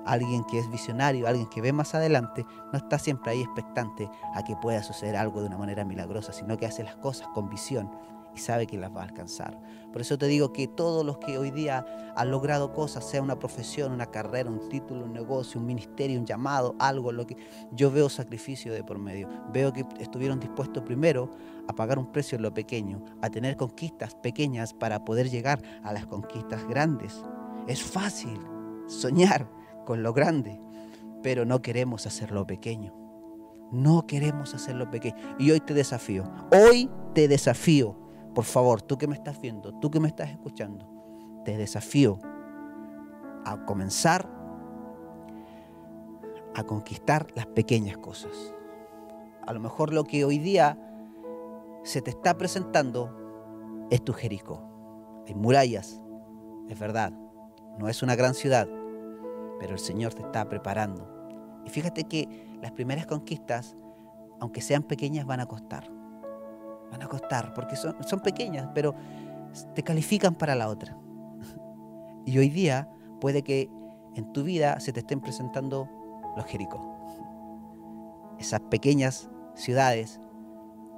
alguien 0.04 0.44
que 0.44 0.58
es 0.58 0.70
visionario, 0.70 1.26
alguien 1.26 1.48
que 1.48 1.60
ve 1.60 1.72
más 1.72 1.94
adelante, 1.94 2.44
no 2.72 2.78
está 2.78 2.98
siempre 2.98 3.32
ahí 3.32 3.42
expectante 3.42 4.08
a 4.34 4.42
que 4.42 4.56
pueda 4.56 4.82
suceder 4.82 5.16
algo 5.16 5.40
de 5.40 5.46
una 5.46 5.58
manera 5.58 5.84
milagrosa, 5.84 6.32
sino 6.32 6.56
que 6.56 6.66
hace 6.66 6.82
las 6.82 6.96
cosas 6.96 7.28
con 7.28 7.48
visión 7.48 7.90
y 8.34 8.38
sabe 8.38 8.66
que 8.66 8.78
las 8.78 8.94
va 8.94 9.00
a 9.00 9.04
alcanzar. 9.04 9.58
Por 9.92 10.00
eso 10.00 10.16
te 10.16 10.26
digo 10.26 10.52
que 10.52 10.66
todos 10.66 11.04
los 11.04 11.18
que 11.18 11.36
hoy 11.36 11.50
día 11.50 11.84
han 12.16 12.30
logrado 12.30 12.72
cosas, 12.72 13.04
sea 13.04 13.22
una 13.22 13.38
profesión, 13.38 13.92
una 13.92 14.06
carrera, 14.06 14.48
un 14.48 14.68
título, 14.68 15.04
un 15.04 15.12
negocio, 15.12 15.60
un 15.60 15.66
ministerio, 15.66 16.18
un 16.18 16.26
llamado, 16.26 16.74
algo, 16.78 17.12
lo 17.12 17.26
que 17.26 17.36
yo 17.72 17.90
veo 17.90 18.08
sacrificio 18.08 18.72
de 18.72 18.82
por 18.84 18.98
medio. 18.98 19.28
Veo 19.52 19.72
que 19.72 19.84
estuvieron 20.00 20.40
dispuestos 20.40 20.82
primero 20.82 21.30
a 21.68 21.74
pagar 21.74 21.98
un 21.98 22.10
precio 22.10 22.36
en 22.36 22.42
lo 22.42 22.54
pequeño, 22.54 23.04
a 23.20 23.30
tener 23.30 23.56
conquistas 23.56 24.14
pequeñas 24.14 24.72
para 24.72 25.04
poder 25.04 25.28
llegar 25.28 25.62
a 25.82 25.92
las 25.92 26.06
conquistas 26.06 26.66
grandes. 26.66 27.22
Es 27.66 27.82
fácil 27.82 28.40
soñar, 28.86 29.48
con 29.84 30.02
lo 30.02 30.12
grande, 30.12 30.58
pero 31.22 31.44
no 31.44 31.62
queremos 31.62 32.06
hacerlo 32.06 32.46
pequeño. 32.46 32.94
No 33.70 34.06
queremos 34.06 34.54
hacerlo 34.54 34.90
pequeño. 34.90 35.16
Y 35.38 35.50
hoy 35.50 35.60
te 35.60 35.74
desafío, 35.74 36.24
hoy 36.52 36.90
te 37.14 37.28
desafío, 37.28 37.96
por 38.34 38.44
favor, 38.44 38.82
tú 38.82 38.98
que 38.98 39.06
me 39.06 39.14
estás 39.14 39.40
viendo, 39.40 39.72
tú 39.78 39.90
que 39.90 40.00
me 40.00 40.08
estás 40.08 40.30
escuchando, 40.30 41.42
te 41.44 41.56
desafío 41.56 42.18
a 43.44 43.64
comenzar 43.64 44.28
a 46.54 46.64
conquistar 46.64 47.26
las 47.34 47.46
pequeñas 47.46 47.96
cosas. 47.98 48.54
A 49.46 49.52
lo 49.52 49.60
mejor 49.60 49.92
lo 49.92 50.04
que 50.04 50.24
hoy 50.24 50.38
día 50.38 50.78
se 51.82 52.02
te 52.02 52.10
está 52.10 52.36
presentando 52.36 53.86
es 53.90 54.02
tu 54.02 54.12
Jericó. 54.12 54.62
Hay 55.26 55.34
murallas, 55.34 56.00
es 56.68 56.78
verdad, 56.78 57.12
no 57.78 57.88
es 57.88 58.02
una 58.02 58.16
gran 58.16 58.34
ciudad, 58.34 58.68
pero 59.58 59.74
el 59.74 59.78
Señor 59.78 60.14
te 60.14 60.22
está 60.22 60.48
preparando. 60.48 61.08
Y 61.64 61.70
fíjate 61.70 62.04
que 62.04 62.56
las 62.60 62.72
primeras 62.72 63.06
conquistas, 63.06 63.76
aunque 64.40 64.60
sean 64.60 64.82
pequeñas, 64.82 65.26
van 65.26 65.40
a 65.40 65.46
costar. 65.46 65.90
Van 66.90 67.02
a 67.02 67.06
costar, 67.06 67.54
porque 67.54 67.76
son, 67.76 67.96
son 68.04 68.20
pequeñas, 68.20 68.68
pero 68.74 68.94
te 69.74 69.82
califican 69.82 70.34
para 70.34 70.54
la 70.54 70.68
otra. 70.68 70.96
Y 72.24 72.38
hoy 72.38 72.50
día 72.50 72.88
puede 73.20 73.42
que 73.42 73.68
en 74.14 74.32
tu 74.32 74.44
vida 74.44 74.78
se 74.78 74.92
te 74.92 75.00
estén 75.00 75.20
presentando 75.20 75.88
los 76.36 76.46
Jericó. 76.46 76.80
Esas 78.38 78.60
pequeñas 78.60 79.28
ciudades, 79.54 80.20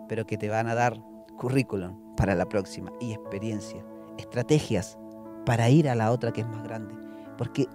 pero 0.09 0.27
que 0.27 0.37
te 0.37 0.49
van 0.49 0.69
a 0.69 0.75
dar 0.75 1.01
currículum 1.39 1.97
para 2.17 2.35
la 2.35 2.47
próxima 2.47 2.93
y 3.01 3.13
experiencia, 3.13 3.85
estrategias 4.19 4.99
para 5.45 5.69
ir 5.69 5.89
a 5.89 5.95
la 5.95 6.11
otra 6.11 6.33
que 6.33 6.43
es 6.43 6.47
más 6.47 6.63
grande. 6.63 6.95
Porque 7.37 7.69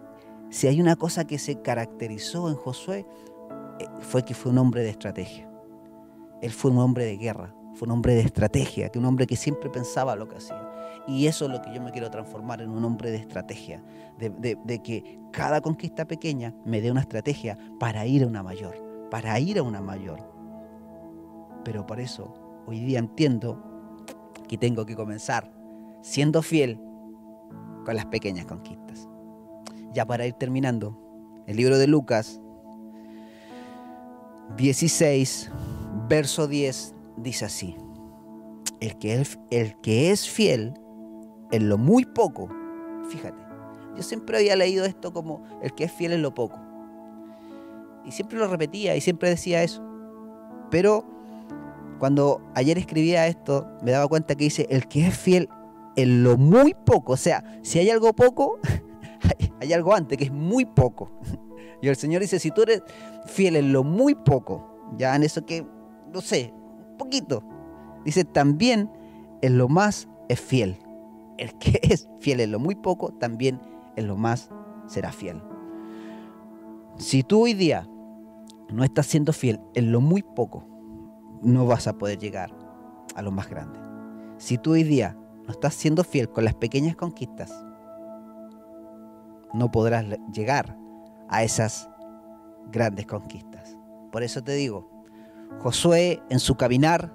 si 0.50 0.68
hay 0.68 0.82
una 0.82 0.96
cosa 0.96 1.26
que 1.26 1.38
se 1.38 1.62
caracterizó 1.62 2.50
en 2.50 2.56
Josué, 2.56 3.06
eh, 3.80 3.86
fue 4.00 4.24
que 4.24 4.34
fue 4.34 4.52
un 4.52 4.58
hombre 4.58 4.84
de 4.84 4.90
estrategia. 4.90 5.50
Él 6.42 6.52
fue 6.52 6.72
un 6.72 6.80
hombre 6.80 7.06
de 7.06 7.18
guerra, 7.18 7.54
fue 7.74 7.88
un 7.88 7.94
hombre 7.94 8.16
de 8.16 8.22
estrategia, 8.22 8.90
que 8.90 9.00
un 9.00 9.06
hombre 9.06 9.28
que 9.28 9.36
siempre 9.36 9.70
pensaba 9.70 10.16
lo 10.16 10.28
que 10.28 10.38
hacía. 10.38 10.70
Y 11.08 11.28
eso 11.28 11.46
es 11.46 11.52
lo 11.52 11.62
que 11.62 11.74
yo 11.74 11.82
me 11.82 11.92
quiero 11.92 12.10
transformar 12.10 12.62
en 12.62 12.70
un 12.70 12.84
hombre 12.84 13.12
de 13.12 13.18
estrategia, 13.18 13.84
de, 14.18 14.82
que 14.84 15.20
cada 15.32 15.62
conquista 15.62 16.06
pequeña 16.06 16.54
me 16.66 16.82
dé 16.82 16.92
una 16.92 17.02
estrategia 17.02 17.58
para 17.80 18.06
ir 18.06 18.24
a 18.24 18.28
una 18.28 18.44
mayor, 18.44 18.76
para 19.10 19.40
ir 19.40 19.60
a 19.60 19.64
una 19.64 19.82
mayor. 19.82 20.20
Pero 21.64 21.86
por 21.86 22.00
eso 22.00 22.64
hoy 22.68 22.80
día 22.80 23.00
entiendo 23.00 23.62
que 24.48 24.58
tengo 24.58 24.86
que 24.86 24.96
comenzar 24.96 25.52
siendo 26.02 26.42
fiel 26.42 26.80
con 27.86 27.96
las 27.96 28.06
pequeñas 28.06 28.46
conquistas. 28.46 29.09
Ya 29.94 30.06
para 30.06 30.26
ir 30.26 30.34
terminando, 30.34 30.98
el 31.48 31.58
libro 31.58 31.78
de 31.78 31.88
Lucas 31.88 32.42
16, 34.56 35.52
verso 36.08 36.48
10 36.48 36.96
dice 37.18 37.46
así, 37.46 37.76
el 38.80 38.98
que, 38.98 39.20
es, 39.20 39.40
el 39.50 39.80
que 39.82 40.12
es 40.12 40.30
fiel 40.30 40.74
en 41.52 41.70
lo 41.70 41.78
muy 41.78 42.06
poco, 42.06 42.50
fíjate, 43.10 43.50
yo 43.96 44.04
siempre 44.04 44.38
había 44.38 44.56
leído 44.56 44.86
esto 44.86 45.12
como 45.12 45.44
el 45.62 45.74
que 45.74 45.86
es 45.86 45.92
fiel 45.92 46.14
en 46.14 46.22
lo 46.22 46.34
poco. 46.34 46.58
Y 48.06 48.12
siempre 48.12 48.40
lo 48.40 48.48
repetía 48.48 48.96
y 48.96 49.02
siempre 49.02 49.30
decía 49.30 49.62
eso. 49.62 49.84
Pero 50.72 51.04
cuando 52.00 52.42
ayer 52.56 52.78
escribía 52.78 53.28
esto, 53.28 53.68
me 53.84 53.92
daba 53.92 54.08
cuenta 54.08 54.36
que 54.36 54.46
dice, 54.46 54.68
el 54.70 54.88
que 54.88 55.08
es 55.08 55.18
fiel 55.18 55.50
en 55.96 56.24
lo 56.24 56.38
muy 56.38 56.74
poco, 56.74 57.14
o 57.14 57.18
sea, 57.18 57.44
si 57.62 57.80
hay 57.80 57.90
algo 57.90 58.14
poco, 58.14 58.60
hay, 59.60 59.74
algo 59.74 59.94
antes 59.94 60.18
que 60.18 60.26
es 60.26 60.32
muy 60.32 60.66
poco. 60.66 61.12
Y 61.82 61.88
el 61.88 61.96
Señor 61.96 62.22
dice, 62.22 62.40
si 62.40 62.52
tú 62.52 62.64
eres 62.64 62.84
fiel 63.26 63.56
en 63.56 63.72
lo 63.72 63.86
muy 63.86 64.14
poco, 64.14 64.70
ya 64.98 65.16
en 65.16 65.24
eso 65.24 65.46
que, 65.46 65.66
no 66.14 66.20
sé, 66.20 66.54
un 66.92 66.98
poquito, 66.98 67.42
dice, 68.04 68.26
también 68.26 68.92
en 69.42 69.58
lo 69.58 69.70
más 69.70 70.10
es 70.28 70.42
fiel. 70.42 70.78
El 71.38 71.58
que 71.58 71.80
es 71.84 72.10
fiel 72.20 72.42
en 72.42 72.52
lo 72.52 72.60
muy 72.60 72.76
poco, 72.76 73.14
también 73.14 73.62
en 73.96 74.08
lo 74.08 74.18
más 74.18 74.50
será 74.88 75.14
fiel. 75.14 75.42
Si 76.98 77.24
tú 77.24 77.44
hoy 77.44 77.54
día 77.54 77.88
no 78.70 78.84
estás 78.84 79.06
siendo 79.06 79.32
fiel 79.32 79.62
en 79.74 79.92
lo 79.94 80.02
muy 80.02 80.22
poco, 80.22 80.66
no 81.42 81.66
vas 81.66 81.88
a 81.88 81.98
poder 81.98 82.20
llegar 82.20 82.54
a 83.16 83.22
lo 83.22 83.32
más 83.32 83.50
grande. 83.50 83.80
Si 84.38 84.58
tú 84.58 84.72
hoy 84.72 84.84
día 84.84 85.18
no 85.46 85.52
estás 85.52 85.74
siendo 85.74 86.04
fiel 86.04 86.30
con 86.30 86.44
las 86.44 86.56
pequeñas 86.56 86.96
conquistas, 86.96 87.66
no 89.54 89.72
podrás 89.72 90.06
llegar 90.32 90.78
a 91.30 91.44
esas 91.44 91.90
grandes 92.72 93.06
conquistas. 93.06 93.78
Por 94.12 94.24
eso 94.24 94.44
te 94.44 94.54
digo, 94.54 94.90
Josué 95.60 96.22
en 96.30 96.40
su 96.40 96.56
caminar 96.56 97.14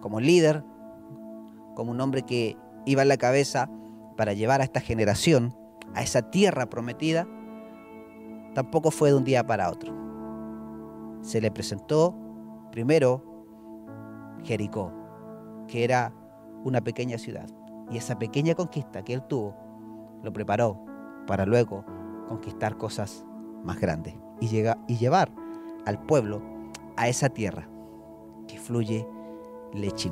como 0.00 0.20
líder, 0.20 0.64
como 1.74 1.92
un 1.92 2.00
hombre 2.00 2.22
que 2.22 2.56
iba 2.84 3.02
en 3.02 3.08
la 3.08 3.16
cabeza 3.16 3.70
para 4.16 4.32
llevar 4.32 4.60
a 4.60 4.64
esta 4.64 4.80
generación 4.80 5.54
a 5.94 6.02
esa 6.02 6.30
tierra 6.30 6.66
prometida, 6.66 7.26
tampoco 8.54 8.90
fue 8.90 9.10
de 9.10 9.16
un 9.16 9.24
día 9.24 9.46
para 9.46 9.70
otro. 9.70 9.94
Se 11.22 11.40
le 11.40 11.50
presentó 11.50 12.14
primero 12.70 13.22
Jericó, 14.42 14.92
que 15.68 15.84
era 15.84 16.12
una 16.64 16.80
pequeña 16.82 17.18
ciudad. 17.18 17.48
Y 17.90 17.98
esa 17.98 18.18
pequeña 18.18 18.54
conquista 18.54 19.02
que 19.02 19.14
él 19.14 19.22
tuvo, 19.22 19.54
lo 20.22 20.32
preparó 20.32 20.84
para 21.26 21.46
luego 21.46 21.84
conquistar 22.28 22.76
cosas 22.76 23.24
más 23.64 23.78
grandes 23.80 24.14
y, 24.40 24.62
y 24.88 24.96
llevar 24.96 25.30
al 25.84 26.00
pueblo 26.02 26.42
a 26.96 27.08
esa 27.08 27.28
tierra, 27.28 27.68
que 28.48 28.58
fluye 28.58 29.06
leche. 29.72 30.10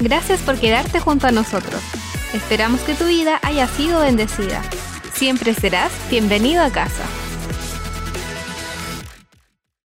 Gracias 0.00 0.40
por 0.40 0.58
quedarte 0.58 1.00
junto 1.00 1.26
a 1.26 1.32
nosotros. 1.32 1.80
Esperamos 2.34 2.80
que 2.80 2.94
tu 2.94 3.06
vida 3.06 3.38
haya 3.42 3.66
sido 3.66 4.00
bendecida. 4.00 4.62
Siempre 5.12 5.54
serás 5.54 5.90
bienvenido 6.10 6.62
a 6.62 6.70
casa. 6.70 7.04